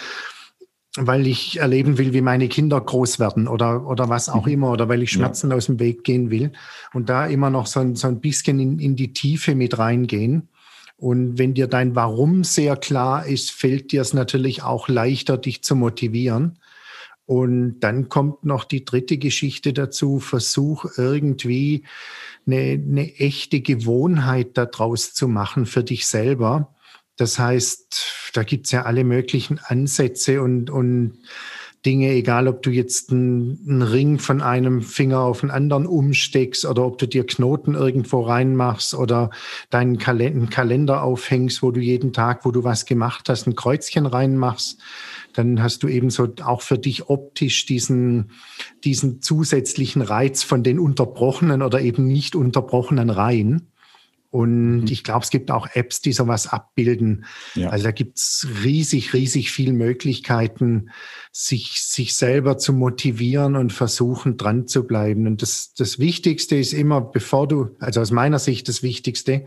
[0.97, 4.51] weil ich erleben will, wie meine Kinder groß werden oder, oder was auch mhm.
[4.51, 5.57] immer, oder weil ich Schmerzen ja.
[5.57, 6.51] aus dem Weg gehen will.
[6.93, 10.49] Und da immer noch so ein, so ein bisschen in, in die Tiefe mit reingehen.
[10.97, 15.63] Und wenn dir dein Warum sehr klar ist, fällt dir es natürlich auch leichter, dich
[15.63, 16.59] zu motivieren.
[17.25, 21.83] Und dann kommt noch die dritte Geschichte dazu, versuch irgendwie
[22.45, 26.75] eine, eine echte Gewohnheit daraus zu machen für dich selber.
[27.17, 31.19] Das heißt, da gibt's ja alle möglichen Ansätze und, und
[31.85, 36.65] Dinge, egal ob du jetzt einen, einen, Ring von einem Finger auf den anderen umsteckst
[36.65, 39.31] oder ob du dir Knoten irgendwo reinmachst oder
[39.69, 44.05] deinen Kalender, Kalender aufhängst, wo du jeden Tag, wo du was gemacht hast, ein Kreuzchen
[44.05, 44.79] reinmachst
[45.33, 48.31] dann hast du eben so auch für dich optisch diesen,
[48.83, 53.72] diesen zusätzlichen Reiz von den unterbrochenen oder eben nicht unterbrochenen Reihen.
[54.33, 54.87] Und mhm.
[54.89, 57.25] ich glaube, es gibt auch Apps, die sowas abbilden.
[57.53, 57.69] Ja.
[57.69, 60.89] Also da gibt's riesig, riesig viel Möglichkeiten,
[61.31, 65.27] sich, sich selber zu motivieren und versuchen, dran zu bleiben.
[65.27, 69.45] Und das, das Wichtigste ist immer, bevor du, also aus meiner Sicht das Wichtigste,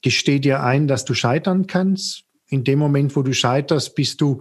[0.00, 2.24] gesteh dir ein, dass du scheitern kannst.
[2.48, 4.40] In dem Moment, wo du scheiterst, bist du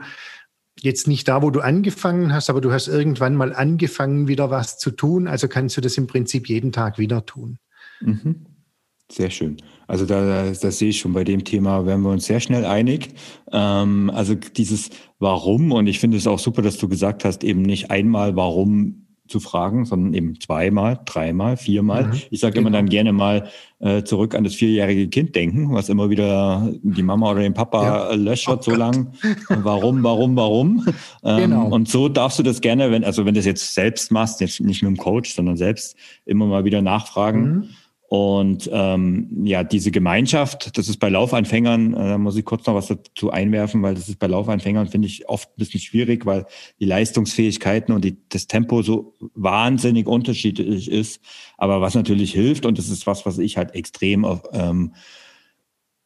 [0.80, 4.78] jetzt nicht da, wo du angefangen hast, aber du hast irgendwann mal angefangen, wieder was
[4.78, 5.28] zu tun.
[5.28, 7.60] Also kannst du das im Prinzip jeden Tag wieder tun.
[8.00, 8.46] Mhm.
[9.10, 9.58] Sehr schön.
[9.88, 13.10] Also da, das sehe ich schon bei dem Thema, werden wir uns sehr schnell einig.
[13.52, 14.90] Ähm, also dieses
[15.20, 19.08] Warum, und ich finde es auch super, dass du gesagt hast, eben nicht einmal Warum
[19.28, 22.08] zu fragen, sondern eben zweimal, dreimal, viermal.
[22.08, 22.68] Mhm, ich sage genau.
[22.68, 27.04] immer dann gerne mal äh, zurück an das vierjährige Kind denken, was immer wieder die
[27.04, 28.14] Mama oder den Papa ja.
[28.16, 29.14] löchert, oh so lang.
[29.50, 30.86] Warum, warum, warum?
[31.24, 31.68] Ähm, genau.
[31.68, 34.62] Und so darfst du das gerne, wenn, also wenn du das jetzt selbst machst, jetzt
[34.62, 37.42] nicht mit dem Coach, sondern selbst immer mal wieder nachfragen.
[37.42, 37.70] Mhm.
[38.10, 42.74] Und ähm, ja, diese Gemeinschaft, das ist bei Laufanfängern, äh, da muss ich kurz noch
[42.74, 46.46] was dazu einwerfen, weil das ist bei Laufanfängern, finde ich, oft ein bisschen schwierig, weil
[46.80, 51.20] die Leistungsfähigkeiten und die, das Tempo so wahnsinnig unterschiedlich ist.
[51.58, 54.94] Aber was natürlich hilft, und das ist was, was ich halt extrem ähm,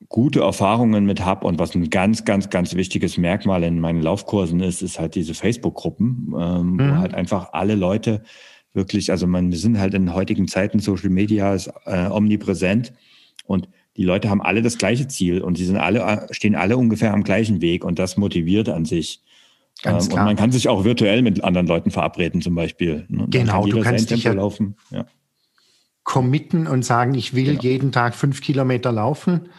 [0.10, 4.60] gute Erfahrungen mit habe und was ein ganz, ganz, ganz wichtiges Merkmal in meinen Laufkursen
[4.62, 6.80] ist, ist halt diese Facebook-Gruppen, ähm, mhm.
[6.80, 8.24] wo halt einfach alle Leute
[8.74, 12.94] wirklich, also man, wir sind halt in heutigen Zeiten, Social Media ist äh, omnipräsent
[13.46, 16.78] und die Leute haben alle das gleiche Ziel und sie sind alle, äh, stehen alle
[16.78, 19.22] ungefähr am gleichen Weg und das motiviert an sich.
[19.82, 20.22] Ganz ähm, klar.
[20.22, 23.06] Und man kann sich auch virtuell mit anderen Leuten verabreden, zum Beispiel.
[23.10, 23.28] Ne?
[23.30, 24.76] Genau, du kannst dich ja laufen.
[24.90, 25.06] Ja.
[26.04, 27.62] committen und sagen, ich will genau.
[27.62, 29.50] jeden Tag fünf Kilometer laufen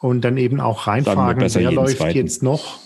[0.00, 2.18] und dann eben auch reinfragen, wer läuft zweiten.
[2.18, 2.80] jetzt noch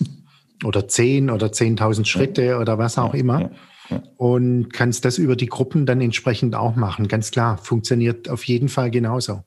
[0.64, 2.58] oder zehn oder zehntausend Schritte ja.
[2.58, 3.50] oder was auch ja, immer.
[3.90, 7.08] Ja und kannst das über die Gruppen dann entsprechend auch machen.
[7.08, 9.44] Ganz klar, funktioniert auf jeden Fall genauso.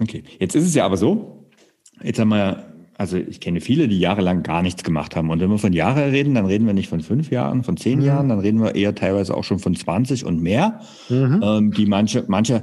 [0.00, 1.50] Okay, jetzt ist es ja aber so,
[2.02, 5.28] jetzt haben wir, also ich kenne viele, die jahrelang gar nichts gemacht haben.
[5.28, 7.98] Und wenn wir von Jahren reden, dann reden wir nicht von fünf Jahren, von zehn
[7.98, 8.04] mhm.
[8.04, 11.40] Jahren, dann reden wir eher teilweise auch schon von 20 und mehr, mhm.
[11.42, 12.62] ähm, die manche, manche,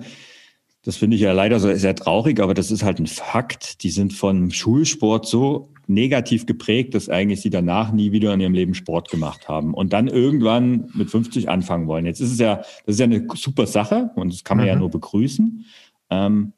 [0.84, 3.84] das finde ich ja leider so sehr traurig, aber das ist halt ein Fakt.
[3.84, 8.54] Die sind von Schulsport so negativ geprägt, dass eigentlich sie danach nie wieder in ihrem
[8.54, 12.06] Leben Sport gemacht haben und dann irgendwann mit 50 anfangen wollen.
[12.06, 14.70] Jetzt ist es ja, das ist ja eine super Sache und das kann man mhm.
[14.70, 15.66] ja nur begrüßen.
[16.12, 16.54] Ähm,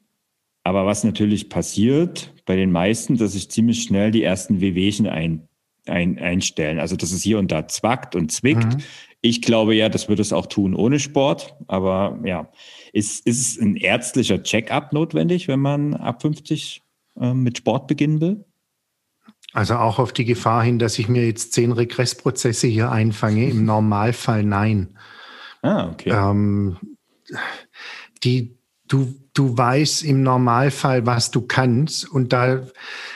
[0.64, 5.48] aber was natürlich passiert bei den meisten, dass sich ziemlich schnell die ersten Wehwehchen ein,
[5.86, 6.78] ein, einstellen.
[6.78, 8.64] Also dass es hier und da zwackt und zwickt.
[8.64, 8.82] Mhm.
[9.22, 11.56] Ich glaube ja, das wird es auch tun ohne Sport.
[11.66, 12.50] Aber ja,
[12.92, 16.82] ist, ist es ein ärztlicher Check-up notwendig, wenn man ab 50
[17.20, 18.44] äh, mit Sport beginnen will?
[19.52, 23.50] Also auch auf die Gefahr hin, dass ich mir jetzt zehn Regressprozesse hier einfange.
[23.50, 24.96] Im Normalfall nein.
[25.62, 26.10] Ah, okay.
[26.10, 26.78] Ähm,
[28.24, 28.56] die,
[28.88, 32.08] du, du weißt im Normalfall, was du kannst.
[32.10, 32.62] Und da,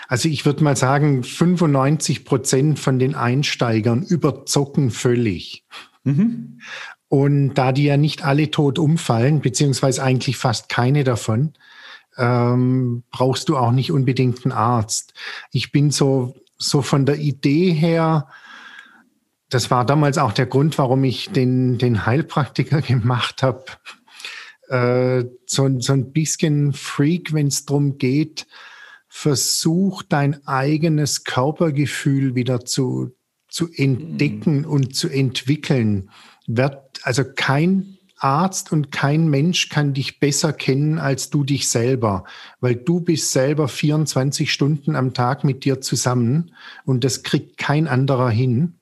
[0.09, 5.65] also ich würde mal sagen, 95 Prozent von den Einsteigern überzocken völlig.
[6.05, 6.61] Mhm.
[7.09, 11.53] Und da die ja nicht alle tot umfallen, beziehungsweise eigentlich fast keine davon,
[12.17, 15.15] ähm, brauchst du auch nicht unbedingt einen Arzt.
[15.51, 18.29] Ich bin so, so von der Idee her,
[19.49, 23.65] das war damals auch der Grund, warum ich den, den Heilpraktiker gemacht habe.
[24.69, 28.47] Äh, so, so ein bisschen Freak, wenn es darum geht,
[29.09, 33.15] versuch dein eigenes Körpergefühl wieder zu,
[33.49, 34.67] zu entdecken mhm.
[34.67, 36.11] und zu entwickeln.
[36.47, 42.25] Wird, also kein Arzt und kein Mensch kann dich besser kennen als du dich selber,
[42.61, 47.87] weil du bist selber 24 Stunden am Tag mit dir zusammen und das kriegt kein
[47.87, 48.79] anderer hin.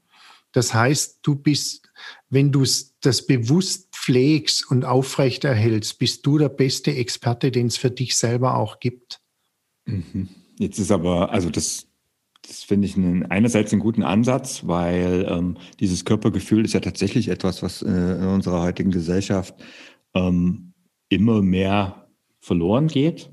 [0.53, 1.91] Das heißt, du bist,
[2.31, 2.65] wenn du
[3.01, 8.57] das bewusst pflegst und aufrechterhältst, bist du der beste Experte, den es für dich selber
[8.57, 9.21] auch gibt.
[9.87, 10.29] Mhm.
[10.59, 11.87] Jetzt ist aber, also das,
[12.47, 17.29] das finde ich einen, einerseits einen guten Ansatz, weil ähm, dieses Körpergefühl ist ja tatsächlich
[17.29, 19.55] etwas, was äh, in unserer heutigen Gesellschaft
[20.15, 20.73] ähm,
[21.09, 22.09] immer mehr
[22.41, 23.31] verloren geht.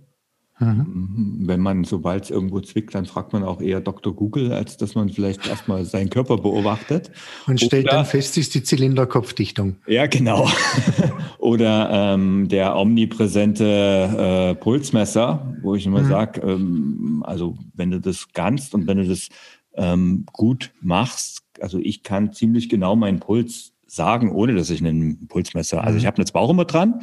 [0.62, 1.40] Mhm.
[1.48, 4.16] Wenn man, sobald es irgendwo zwickt, dann fragt man auch eher Dr.
[4.16, 7.12] Google, als dass man vielleicht erstmal seinen Körper beobachtet.
[7.48, 9.78] Und stellt Oder, dann fest, ist die Zylinderkopfdichtung.
[9.88, 10.48] Ja, genau.
[11.40, 16.10] Oder ähm, der omnipräsente äh, Pulsmesser, wo ich immer mhm.
[16.10, 19.30] sage, ähm, also wenn du das kannst und wenn du das
[19.74, 25.28] ähm, gut machst, also ich kann ziemlich genau meinen Puls sagen, ohne dass ich einen
[25.28, 26.08] Pulsmesser, also ich mhm.
[26.08, 27.02] habe jetzt Bauch immer dran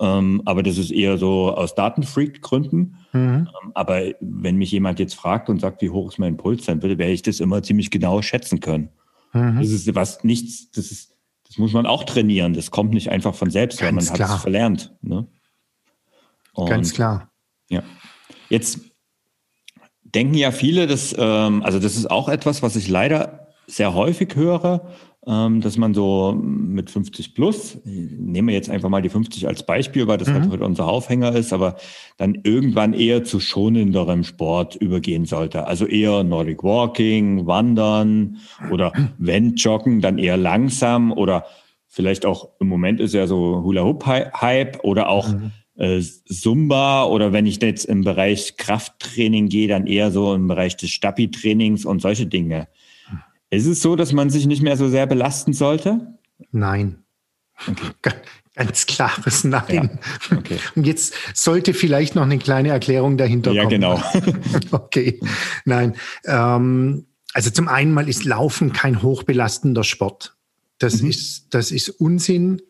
[0.00, 2.96] ähm, aber das ist eher so aus Datenfreak-Gründen.
[3.12, 3.48] Mhm.
[3.62, 6.82] Ähm, aber wenn mich jemand jetzt fragt und sagt, wie hoch ist mein Puls, dann
[6.82, 8.90] werde ich das immer ziemlich genau schätzen können.
[9.32, 9.58] Mhm.
[9.58, 11.14] Das ist was nichts, das ist,
[11.46, 12.54] das muss man auch trainieren.
[12.54, 14.94] Das kommt nicht einfach von selbst, weil man hat es verlernt.
[15.02, 15.26] Ne?
[16.52, 17.30] Und, Ganz klar.
[17.68, 17.82] Ja.
[18.48, 18.80] Jetzt
[20.02, 24.34] denken ja viele, dass, ähm, also das ist auch etwas, was ich leider sehr häufig
[24.36, 24.92] höre,
[25.26, 30.06] dass man so mit 50 plus, nehmen wir jetzt einfach mal die 50 als Beispiel,
[30.06, 30.50] weil das halt mhm.
[30.50, 31.76] halt unser Aufhänger ist, aber
[32.18, 35.66] dann irgendwann eher zu schonenderem Sport übergehen sollte.
[35.66, 38.36] Also eher Nordic Walking, Wandern
[38.70, 41.46] oder wenn Joggen, dann eher langsam oder
[41.86, 45.52] vielleicht auch im Moment ist ja so Hula Hoop Hype oder auch mhm.
[45.76, 50.76] äh, Zumba oder wenn ich jetzt im Bereich Krafttraining gehe, dann eher so im Bereich
[50.76, 52.68] des Stabi-Trainings und solche Dinge.
[53.56, 56.18] Ist es so, dass man sich nicht mehr so sehr belasten sollte?
[56.50, 57.04] Nein.
[57.66, 58.14] Okay.
[58.56, 59.98] Ganz klares Nein.
[60.30, 60.58] Ja, okay.
[60.76, 63.82] Und jetzt sollte vielleicht noch eine kleine Erklärung dahinter ja, kommen.
[63.82, 64.60] Ja, genau.
[64.70, 65.18] okay.
[65.64, 65.96] Nein.
[66.24, 70.36] Ähm, also zum einen mal ist Laufen kein hochbelastender Sport.
[70.78, 71.10] Das, mhm.
[71.10, 72.62] ist, das ist Unsinn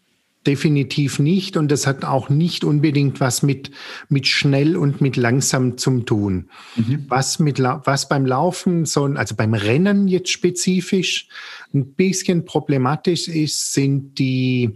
[0.46, 1.56] definitiv nicht.
[1.56, 3.70] Und das hat auch nicht unbedingt was mit,
[4.08, 6.50] mit schnell und mit langsam zu tun.
[6.76, 7.04] Mhm.
[7.08, 11.28] Was, mit, was beim Laufen, so, also beim Rennen jetzt spezifisch,
[11.72, 14.74] ein bisschen problematisch ist, sind die,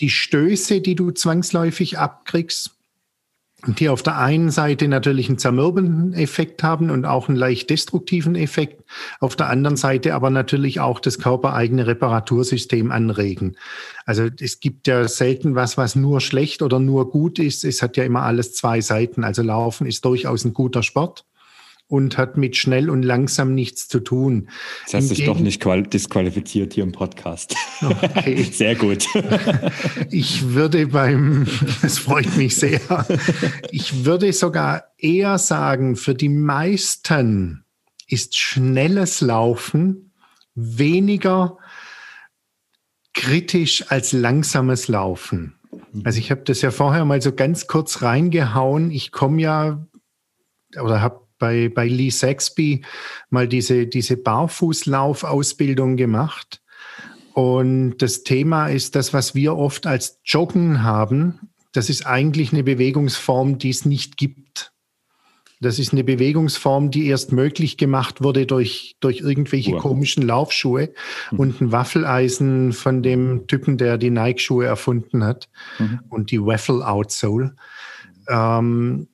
[0.00, 2.79] die Stöße, die du zwangsläufig abkriegst
[3.66, 8.34] die auf der einen Seite natürlich einen zermürbenden Effekt haben und auch einen leicht destruktiven
[8.34, 8.84] Effekt,
[9.20, 13.56] auf der anderen Seite aber natürlich auch das körpereigene Reparatursystem anregen.
[14.06, 17.64] Also es gibt ja selten was, was nur schlecht oder nur gut ist.
[17.64, 19.24] Es hat ja immer alles zwei Seiten.
[19.24, 21.24] Also Laufen ist durchaus ein guter Sport
[21.90, 24.48] und hat mit schnell und langsam nichts zu tun.
[24.84, 27.56] Das hast dich doch nicht disqualifiziert hier im Podcast.
[27.82, 28.44] Okay.
[28.52, 29.06] Sehr gut.
[30.10, 31.46] Ich würde beim,
[31.82, 32.80] das freut mich sehr,
[33.70, 37.64] ich würde sogar eher sagen, für die meisten
[38.08, 40.12] ist schnelles Laufen
[40.54, 41.58] weniger
[43.14, 45.54] kritisch als langsames Laufen.
[46.04, 48.90] Also ich habe das ja vorher mal so ganz kurz reingehauen.
[48.90, 49.86] Ich komme ja
[50.80, 52.84] oder habe bei, bei Lee Saxby
[53.30, 56.62] mal diese, diese Barfußlaufausbildung gemacht.
[57.32, 61.50] Und das Thema ist das, was wir oft als Joggen haben.
[61.72, 64.72] Das ist eigentlich eine Bewegungsform, die es nicht gibt.
[65.62, 69.82] Das ist eine Bewegungsform, die erst möglich gemacht wurde durch, durch irgendwelche wow.
[69.82, 70.92] komischen Laufschuhe
[71.30, 71.38] mhm.
[71.38, 76.00] und ein Waffeleisen von dem Typen, der die Nike-Schuhe erfunden hat mhm.
[76.08, 77.54] und die Waffle Outsole.
[78.28, 79.08] Ähm,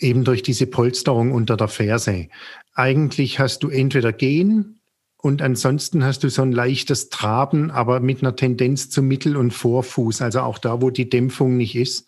[0.00, 2.28] eben durch diese Polsterung unter der Ferse.
[2.74, 4.80] Eigentlich hast du entweder Gehen
[5.24, 9.52] und ansonsten hast du so ein leichtes Traben, aber mit einer Tendenz zum Mittel- und
[9.52, 12.06] Vorfuß, also auch da, wo die Dämpfung nicht ist.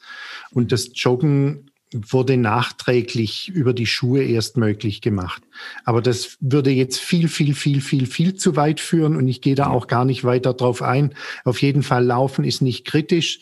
[0.50, 5.42] Und das Joggen wurde nachträglich über die Schuhe erst möglich gemacht.
[5.84, 9.54] Aber das würde jetzt viel, viel, viel, viel, viel zu weit führen und ich gehe
[9.54, 11.14] da auch gar nicht weiter drauf ein.
[11.44, 13.40] Auf jeden Fall Laufen ist nicht kritisch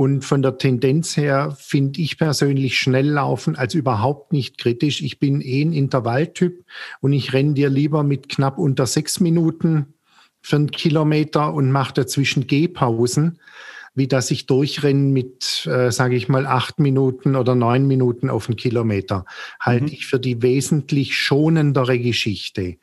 [0.00, 5.02] Und von der Tendenz her finde ich persönlich Schnelllaufen als überhaupt nicht kritisch.
[5.02, 6.64] Ich bin eh ein Intervalltyp
[7.02, 9.92] und ich renne dir lieber mit knapp unter sechs Minuten
[10.40, 13.40] für einen Kilometer und mache dazwischen Gehpausen,
[13.94, 18.48] wie dass ich durchrenne mit, äh, sage ich mal, acht Minuten oder neun Minuten auf
[18.48, 19.26] einen Kilometer.
[19.60, 19.92] Halte mhm.
[19.92, 22.78] ich für die wesentlich schonendere Geschichte.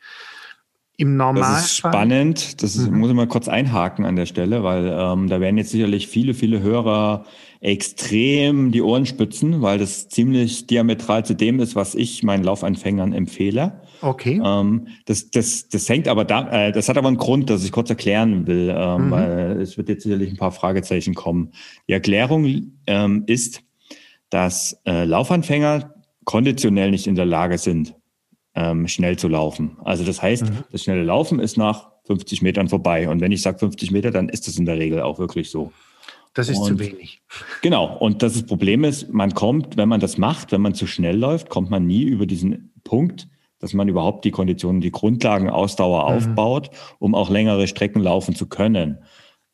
[1.00, 1.54] Im Normalfall.
[1.54, 2.62] Das ist spannend.
[2.62, 2.98] Das ist, mhm.
[2.98, 6.34] muss ich mal kurz einhaken an der Stelle, weil ähm, da werden jetzt sicherlich viele,
[6.34, 7.24] viele Hörer
[7.60, 13.12] extrem die Ohren spitzen, weil das ziemlich diametral zu dem ist, was ich meinen Laufanfängern
[13.12, 13.80] empfehle.
[14.00, 14.42] Okay.
[14.44, 17.70] Ähm, das, das, das hängt aber da, äh, das hat aber einen Grund, dass ich
[17.70, 19.10] kurz erklären will, ähm, mhm.
[19.12, 21.52] weil es wird jetzt sicherlich ein paar Fragezeichen kommen.
[21.86, 23.62] Die Erklärung ähm, ist,
[24.30, 25.94] dass äh, Laufanfänger
[26.24, 27.94] konditionell nicht in der Lage sind,
[28.58, 29.76] ähm, schnell zu laufen.
[29.84, 30.64] Also das heißt, mhm.
[30.72, 33.08] das schnelle Laufen ist nach 50 Metern vorbei.
[33.08, 35.72] Und wenn ich sage 50 Meter, dann ist das in der Regel auch wirklich so.
[36.34, 37.22] Das ist und, zu wenig.
[37.62, 37.96] Genau.
[37.98, 41.16] Und das, das Problem ist, man kommt, wenn man das macht, wenn man zu schnell
[41.16, 43.28] läuft, kommt man nie über diesen Punkt,
[43.60, 46.16] dass man überhaupt die Konditionen, die Grundlagen Ausdauer mhm.
[46.16, 48.98] aufbaut, um auch längere Strecken laufen zu können.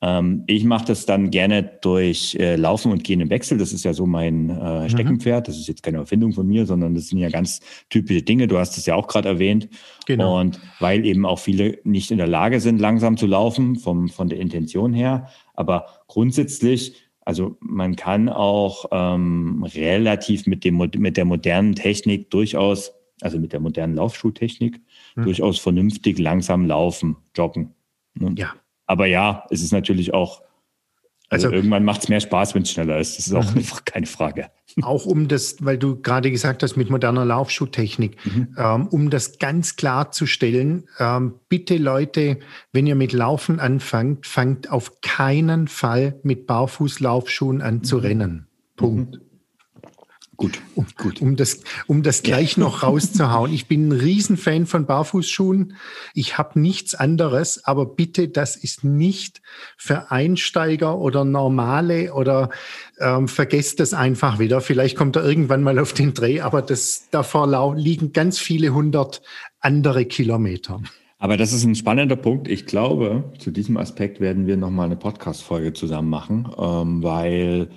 [0.05, 3.57] Ähm, ich mache das dann gerne durch äh, Laufen und Gehen im Wechsel.
[3.57, 4.89] Das ist ja so mein äh, mhm.
[4.91, 5.49] Steckenpferd.
[5.49, 8.47] Das ist jetzt keine Erfindung von mir, sondern das sind ja ganz typische Dinge.
[8.47, 9.69] Du hast es ja auch gerade erwähnt.
[10.07, 10.41] Genau.
[10.41, 14.29] Und weil eben auch viele nicht in der Lage sind, langsam zu laufen, vom, von
[14.29, 15.29] der Intention her.
[15.55, 22.93] Aber grundsätzlich also man kann auch ähm, relativ mit, dem, mit der modernen Technik durchaus,
[23.23, 24.83] also mit der modernen Laufschuhtechnik,
[25.15, 25.25] hm.
[25.25, 27.75] durchaus vernünftig langsam laufen, joggen.
[28.37, 28.55] Ja.
[28.87, 30.43] Aber ja, es ist natürlich auch,
[31.31, 33.19] also, also irgendwann macht es mehr Spaß, wenn es schneller ist.
[33.19, 33.65] Das ist auch mhm.
[33.85, 34.51] keine Frage.
[34.83, 38.55] Auch um das, weil du gerade gesagt hast mit moderner Laufschuhtechnik, mhm.
[38.59, 42.39] ähm, um das ganz klar zu stellen, ähm, bitte Leute,
[42.73, 48.03] wenn ihr mit Laufen anfangt, fangt auf keinen Fall mit Barfußlaufschuhen an zu mhm.
[48.03, 48.47] rennen.
[48.77, 49.21] Punkt.
[50.37, 51.21] Gut, um, gut.
[51.21, 53.53] Um das, um das gleich noch rauszuhauen.
[53.53, 55.77] Ich bin ein Riesenfan von Barfußschuhen.
[56.15, 59.43] Ich habe nichts anderes, aber bitte, das ist nicht
[59.77, 62.51] für Einsteiger oder Normale oder
[62.99, 64.61] ähm, vergesst das einfach wieder.
[64.61, 69.23] Vielleicht kommt er irgendwann mal auf den Dreh, aber das, davor liegen ganz viele hundert
[69.61, 70.81] andere Kilometer.
[71.19, 72.49] Aber das ist ein spannender Punkt.
[72.49, 77.69] Ich glaube, zu diesem Aspekt werden wir nochmal eine Podcast-Folge zusammen machen, ähm, weil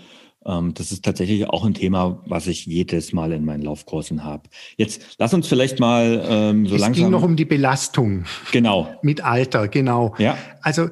[0.48, 4.50] das ist tatsächlich auch ein Thema, was ich jedes Mal in meinen Laufkursen habe.
[4.78, 6.92] Jetzt lass uns vielleicht mal ähm, so es langsam.
[6.92, 8.24] Es ging noch um die Belastung.
[8.54, 8.98] Genau.
[9.02, 10.16] Mit Alter, genau.
[10.18, 10.38] Ja.
[10.62, 10.90] Also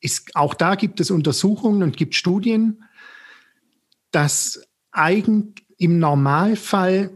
[0.00, 2.84] ist, auch da gibt es Untersuchungen und gibt Studien,
[4.10, 4.62] dass
[4.92, 7.10] eigen, im Normalfall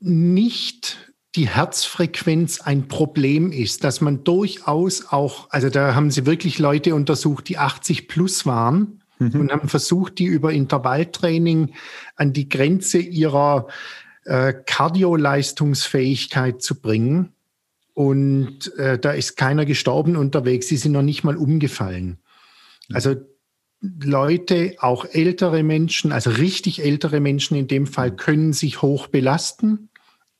[0.00, 6.58] nicht die Herzfrequenz ein Problem ist, dass man durchaus auch, also da haben sie wirklich
[6.58, 9.40] Leute untersucht, die 80 plus waren mhm.
[9.40, 11.74] und haben versucht, die über Intervalltraining
[12.16, 13.68] an die Grenze ihrer
[14.24, 17.32] äh, Kardioleistungsfähigkeit zu bringen.
[17.94, 22.18] Und äh, da ist keiner gestorben unterwegs, sie sind noch nicht mal umgefallen.
[22.88, 22.96] Mhm.
[22.96, 23.16] Also
[23.80, 28.16] Leute, auch ältere Menschen, also richtig ältere Menschen in dem Fall, mhm.
[28.16, 29.90] können sich hoch belasten.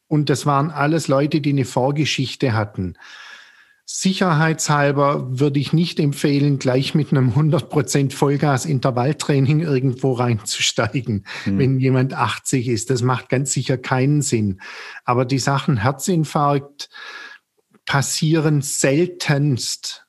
[0.09, 2.95] Und das waren alles Leute, die eine Vorgeschichte hatten.
[3.93, 11.59] Sicherheitshalber würde ich nicht empfehlen, gleich mit einem 100% Vollgas-Intervalltraining irgendwo reinzusteigen, hm.
[11.59, 12.91] wenn jemand 80 ist.
[12.91, 14.61] Das macht ganz sicher keinen Sinn.
[15.05, 16.89] Aber die Sachen Herzinfarkt
[17.85, 20.07] passieren seltenst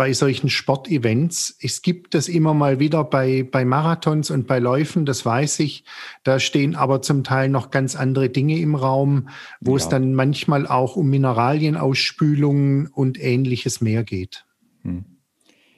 [0.00, 1.58] bei solchen Sportevents.
[1.60, 5.84] Es gibt das immer mal wieder bei, bei Marathons und bei Läufen, das weiß ich.
[6.24, 9.28] Da stehen aber zum Teil noch ganz andere Dinge im Raum,
[9.60, 9.76] wo ja.
[9.76, 14.46] es dann manchmal auch um Mineralienausspülungen und ähnliches mehr geht.
[14.84, 15.04] Hm.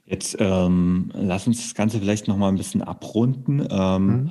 [0.05, 3.67] Jetzt ähm, lass uns das Ganze vielleicht noch mal ein bisschen abrunden.
[3.69, 4.31] Ähm, mhm.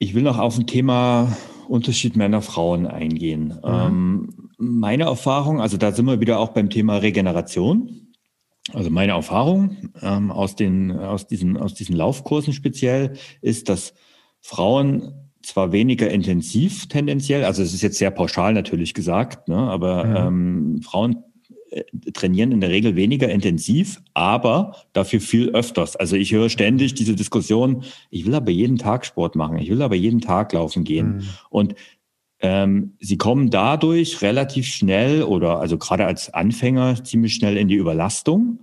[0.00, 1.36] Ich will noch auf ein Thema
[1.68, 3.60] Unterschied Männer-Frauen eingehen.
[3.62, 3.70] Mhm.
[3.70, 8.07] Ähm, meine Erfahrung, also da sind wir wieder auch beim Thema Regeneration.
[8.72, 13.94] Also meine Erfahrung ähm, aus, den, aus, diesen, aus diesen Laufkursen speziell ist, dass
[14.40, 15.12] Frauen
[15.42, 20.16] zwar weniger intensiv tendenziell, also es ist jetzt sehr pauschal natürlich gesagt, ne, aber mhm.
[20.16, 21.24] ähm, Frauen
[21.70, 25.96] äh, trainieren in der Regel weniger intensiv, aber dafür viel öfters.
[25.96, 29.82] Also ich höre ständig diese Diskussion, ich will aber jeden Tag Sport machen, ich will
[29.82, 31.16] aber jeden Tag laufen gehen.
[31.16, 31.28] Mhm.
[31.50, 31.74] Und
[32.40, 37.74] ähm, sie kommen dadurch relativ schnell oder also gerade als Anfänger ziemlich schnell in die
[37.74, 38.60] Überlastung.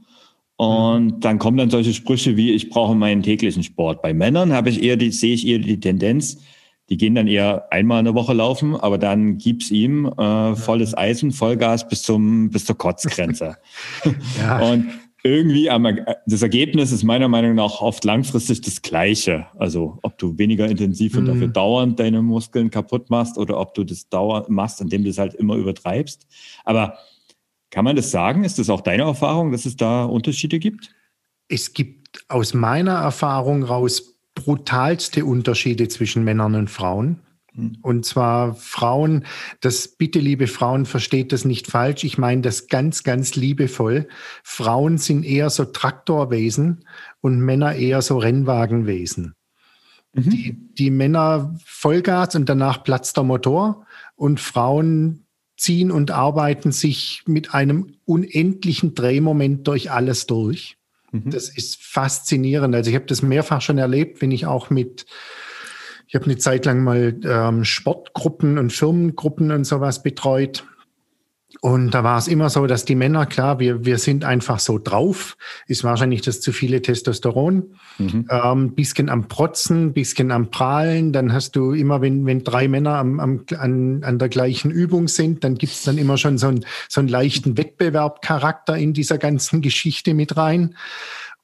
[0.58, 1.20] Und mhm.
[1.20, 4.02] dann kommen dann solche Sprüche wie, ich brauche meinen täglichen Sport.
[4.02, 6.38] Bei Männern habe ich eher die, sehe ich eher die Tendenz,
[6.90, 10.96] die gehen dann eher einmal in der Woche laufen, aber dann gibt's ihm äh, volles
[10.96, 13.58] Eisen, Vollgas bis zum bis zur Kotzgrenze.
[14.40, 14.60] ja.
[14.60, 14.88] Und
[15.26, 15.70] irgendwie,
[16.28, 19.48] das Ergebnis ist meiner Meinung nach oft langfristig das gleiche.
[19.58, 21.28] Also ob du weniger intensiv und mhm.
[21.28, 25.18] dafür dauernd deine Muskeln kaputt machst oder ob du das dauernd machst, indem du es
[25.18, 26.28] halt immer übertreibst.
[26.64, 27.00] Aber
[27.72, 28.44] kann man das sagen?
[28.44, 30.94] Ist das auch deine Erfahrung, dass es da Unterschiede gibt?
[31.48, 37.20] Es gibt aus meiner Erfahrung raus brutalste Unterschiede zwischen Männern und Frauen.
[37.82, 39.26] Und zwar Frauen,
[39.62, 42.04] das bitte, liebe Frauen, versteht das nicht falsch.
[42.04, 44.08] Ich meine das ganz, ganz liebevoll.
[44.44, 46.86] Frauen sind eher so Traktorwesen
[47.22, 49.36] und Männer eher so Rennwagenwesen.
[50.14, 50.30] Mhm.
[50.30, 53.86] Die, die Männer Vollgas und danach platzt der Motor
[54.16, 55.26] und Frauen
[55.58, 60.78] ziehen und arbeiten sich mit einem unendlichen Drehmoment durch alles durch.
[61.12, 61.32] Mhm.
[61.32, 62.76] Das ist faszinierend.
[62.76, 65.06] Also ich habe das mehrfach schon erlebt, wenn ich auch mit
[66.16, 70.64] ich habe eine Zeit lang mal ähm, Sportgruppen und Firmengruppen und sowas betreut.
[71.60, 74.80] Und da war es immer so, dass die Männer, klar, wir, wir sind einfach so
[74.80, 75.36] drauf,
[75.68, 78.28] ist wahrscheinlich das zu viele Testosteron, mhm.
[78.32, 82.96] ähm, bisschen am Protzen, bisschen am Prahlen, dann hast du immer, wenn, wenn drei Männer
[82.96, 86.66] am, am, an, an der gleichen Übung sind, dann gibt's dann immer schon so, ein,
[86.88, 90.78] so einen leichten Wettbewerbcharakter in dieser ganzen Geschichte mit rein.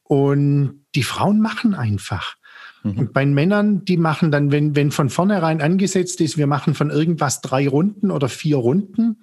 [0.03, 2.38] Und die Frauen machen einfach.
[2.84, 2.98] Mhm.
[2.98, 6.90] Und bei Männern, die machen dann, wenn, wenn von vornherein angesetzt ist, wir machen von
[6.90, 9.22] irgendwas drei Runden oder vier Runden,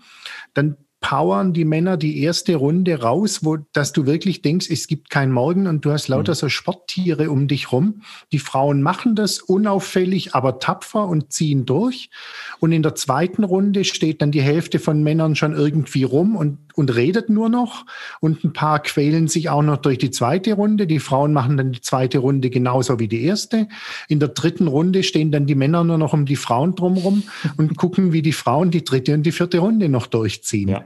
[0.55, 5.11] dann powern die Männer die erste Runde raus, wo, dass du wirklich denkst, es gibt
[5.11, 6.37] kein Morgen und du hast lauter mhm.
[6.37, 8.03] so Sporttiere um dich rum.
[8.33, 12.11] Die Frauen machen das unauffällig, aber tapfer und ziehen durch.
[12.59, 16.59] Und in der zweiten Runde steht dann die Hälfte von Männern schon irgendwie rum und,
[16.79, 17.85] und redet nur noch.
[18.21, 20.87] Und ein paar quälen sich auch noch durch die zweite Runde.
[20.87, 23.69] Die Frauen machen dann die zweite Runde genauso wie die erste.
[24.09, 27.25] In der dritten Runde stehen dann die Männer nur noch um die Frauen drumherum
[27.57, 30.69] und gucken, wie die Frauen die dritte und die vierte Runde noch durchziehen.
[30.69, 30.85] Ja.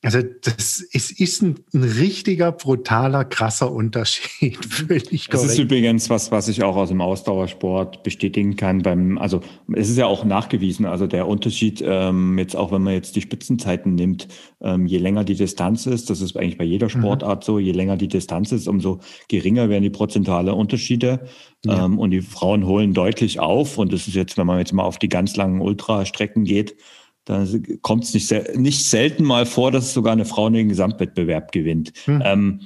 [0.00, 4.64] Also das ist, ist ein, ein, richtiger, brutaler, krasser Unterschied.
[4.70, 8.82] Völlig das ist übrigens was, was ich auch aus dem Ausdauersport bestätigen kann.
[8.82, 9.40] Beim, also
[9.74, 13.22] es ist ja auch nachgewiesen, also der Unterschied, ähm, jetzt auch wenn man jetzt die
[13.22, 14.28] Spitzenzeiten nimmt,
[14.60, 16.90] ähm, je länger die Distanz ist, das ist eigentlich bei jeder mhm.
[17.00, 17.44] Sportart mhm.
[17.44, 21.26] so, je länger die Distanz ist, umso geringer werden die prozentuale Unterschiede.
[21.64, 21.86] Ja.
[21.86, 23.78] Ähm, und die Frauen holen deutlich auf.
[23.78, 26.76] Und das ist jetzt, wenn man jetzt mal auf die ganz langen Ultrastrecken geht,
[27.28, 27.44] da
[27.82, 31.92] kommt es nicht, nicht selten mal vor, dass sogar eine Frau den Gesamtwettbewerb gewinnt.
[32.06, 32.22] Hm.
[32.24, 32.60] Ähm,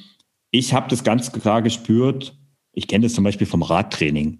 [0.53, 2.39] ich habe das ganz klar gespürt.
[2.73, 4.39] Ich kenne das zum Beispiel vom Radtraining.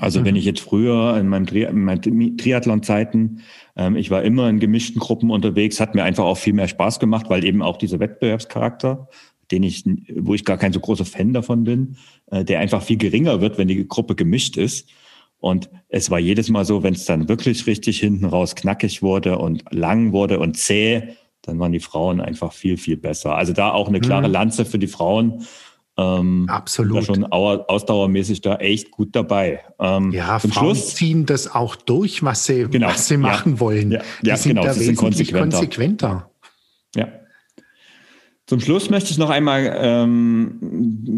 [0.00, 0.24] Also mhm.
[0.24, 3.42] wenn ich jetzt früher in meinem, Tri meinen Triathlon-Zeiten,
[3.76, 6.98] ähm, ich war immer in gemischten Gruppen unterwegs, hat mir einfach auch viel mehr Spaß
[6.98, 9.08] gemacht, weil eben auch dieser Wettbewerbscharakter,
[9.50, 9.84] den ich,
[10.16, 11.96] wo ich gar kein so großer Fan davon bin,
[12.30, 14.88] äh, der einfach viel geringer wird, wenn die Gruppe gemischt ist.
[15.40, 19.38] Und es war jedes Mal so, wenn es dann wirklich richtig hinten raus knackig wurde
[19.38, 23.36] und lang wurde und zäh, dann waren die Frauen einfach viel, viel besser.
[23.36, 24.32] Also da auch eine klare mhm.
[24.32, 25.46] Lanze für die Frauen.
[25.96, 27.04] Ähm, Absolut.
[27.04, 29.60] schon ausdauermäßig da echt gut dabei.
[29.80, 33.60] Ähm, ja, Frauen Schluss, ziehen das auch durch, was sie, genau, was sie machen ja,
[33.60, 33.90] wollen.
[33.90, 35.56] Ja, ja die sind genau, da wesentlich konsequenter.
[35.56, 36.30] konsequenter.
[36.94, 37.08] Ja.
[38.48, 40.56] Zum Schluss möchte ich noch einmal ähm,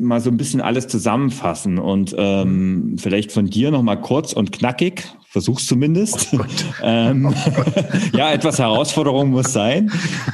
[0.02, 4.50] mal so ein bisschen alles zusammenfassen und ähm, vielleicht von dir noch mal kurz und
[4.50, 6.34] knackig, versuch's zumindest.
[6.34, 6.40] Oh
[6.82, 7.62] ähm, oh
[8.16, 9.92] ja, etwas Herausforderung muss sein.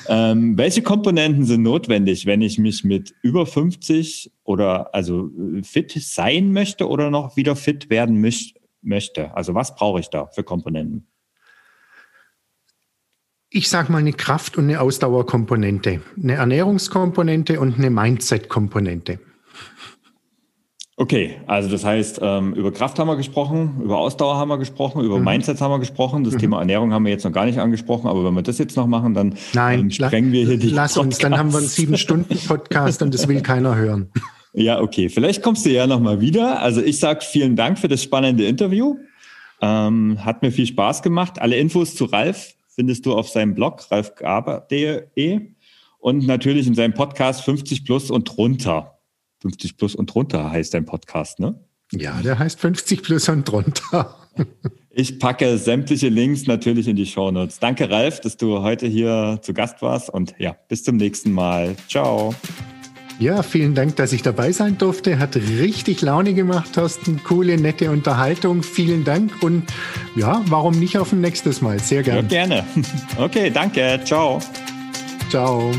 [0.09, 5.28] Ähm, welche Komponenten sind notwendig, wenn ich mich mit über 50 oder also
[5.64, 8.22] fit sein möchte oder noch wieder fit werden
[8.80, 9.36] möchte?
[9.36, 11.07] Also was brauche ich da für Komponenten?
[13.51, 19.18] Ich sage mal, eine Kraft- und eine Ausdauerkomponente, eine Ernährungskomponente und eine Mindset-Komponente.
[20.99, 25.05] Okay, also das heißt, ähm, über Kraft haben wir gesprochen, über Ausdauer haben wir gesprochen,
[25.05, 25.24] über mhm.
[25.24, 26.24] Mindset haben wir gesprochen.
[26.24, 26.38] Das mhm.
[26.38, 28.86] Thema Ernährung haben wir jetzt noch gar nicht angesprochen, aber wenn wir das jetzt noch
[28.86, 30.70] machen, dann Nein, ähm, sprengen wir hier die.
[30.70, 30.97] Lass Podcasts.
[30.97, 34.11] uns, dann haben wir einen sieben Stunden Podcast und das will keiner hören.
[34.59, 35.11] Ja, okay.
[35.11, 36.62] Vielleicht kommst du ja noch mal wieder.
[36.62, 38.97] Also ich sage vielen Dank für das spannende Interview.
[39.61, 41.38] Ähm, hat mir viel Spaß gemacht.
[41.42, 45.41] Alle Infos zu Ralf findest du auf seinem Blog ralfgaber.de
[45.99, 49.01] und natürlich in seinem Podcast 50 plus und drunter.
[49.41, 51.59] 50 plus und drunter heißt dein Podcast, ne?
[51.93, 54.16] Ja, der heißt 50 plus und drunter.
[54.91, 57.59] ich packe sämtliche Links natürlich in die Show Notes.
[57.59, 61.77] Danke, Ralf, dass du heute hier zu Gast warst und ja, bis zum nächsten Mal.
[61.89, 62.35] Ciao.
[63.19, 65.19] Ja, vielen Dank, dass ich dabei sein durfte.
[65.19, 67.23] Hat richtig Laune gemacht, Thorsten.
[67.25, 68.62] Coole, nette Unterhaltung.
[68.62, 69.64] Vielen Dank und
[70.14, 71.79] ja, warum nicht auf ein nächstes Mal?
[71.79, 72.23] Sehr gerne.
[72.23, 72.64] Ja, gerne.
[73.17, 74.01] Okay, danke.
[74.05, 74.41] Ciao.
[75.31, 75.73] Ciao.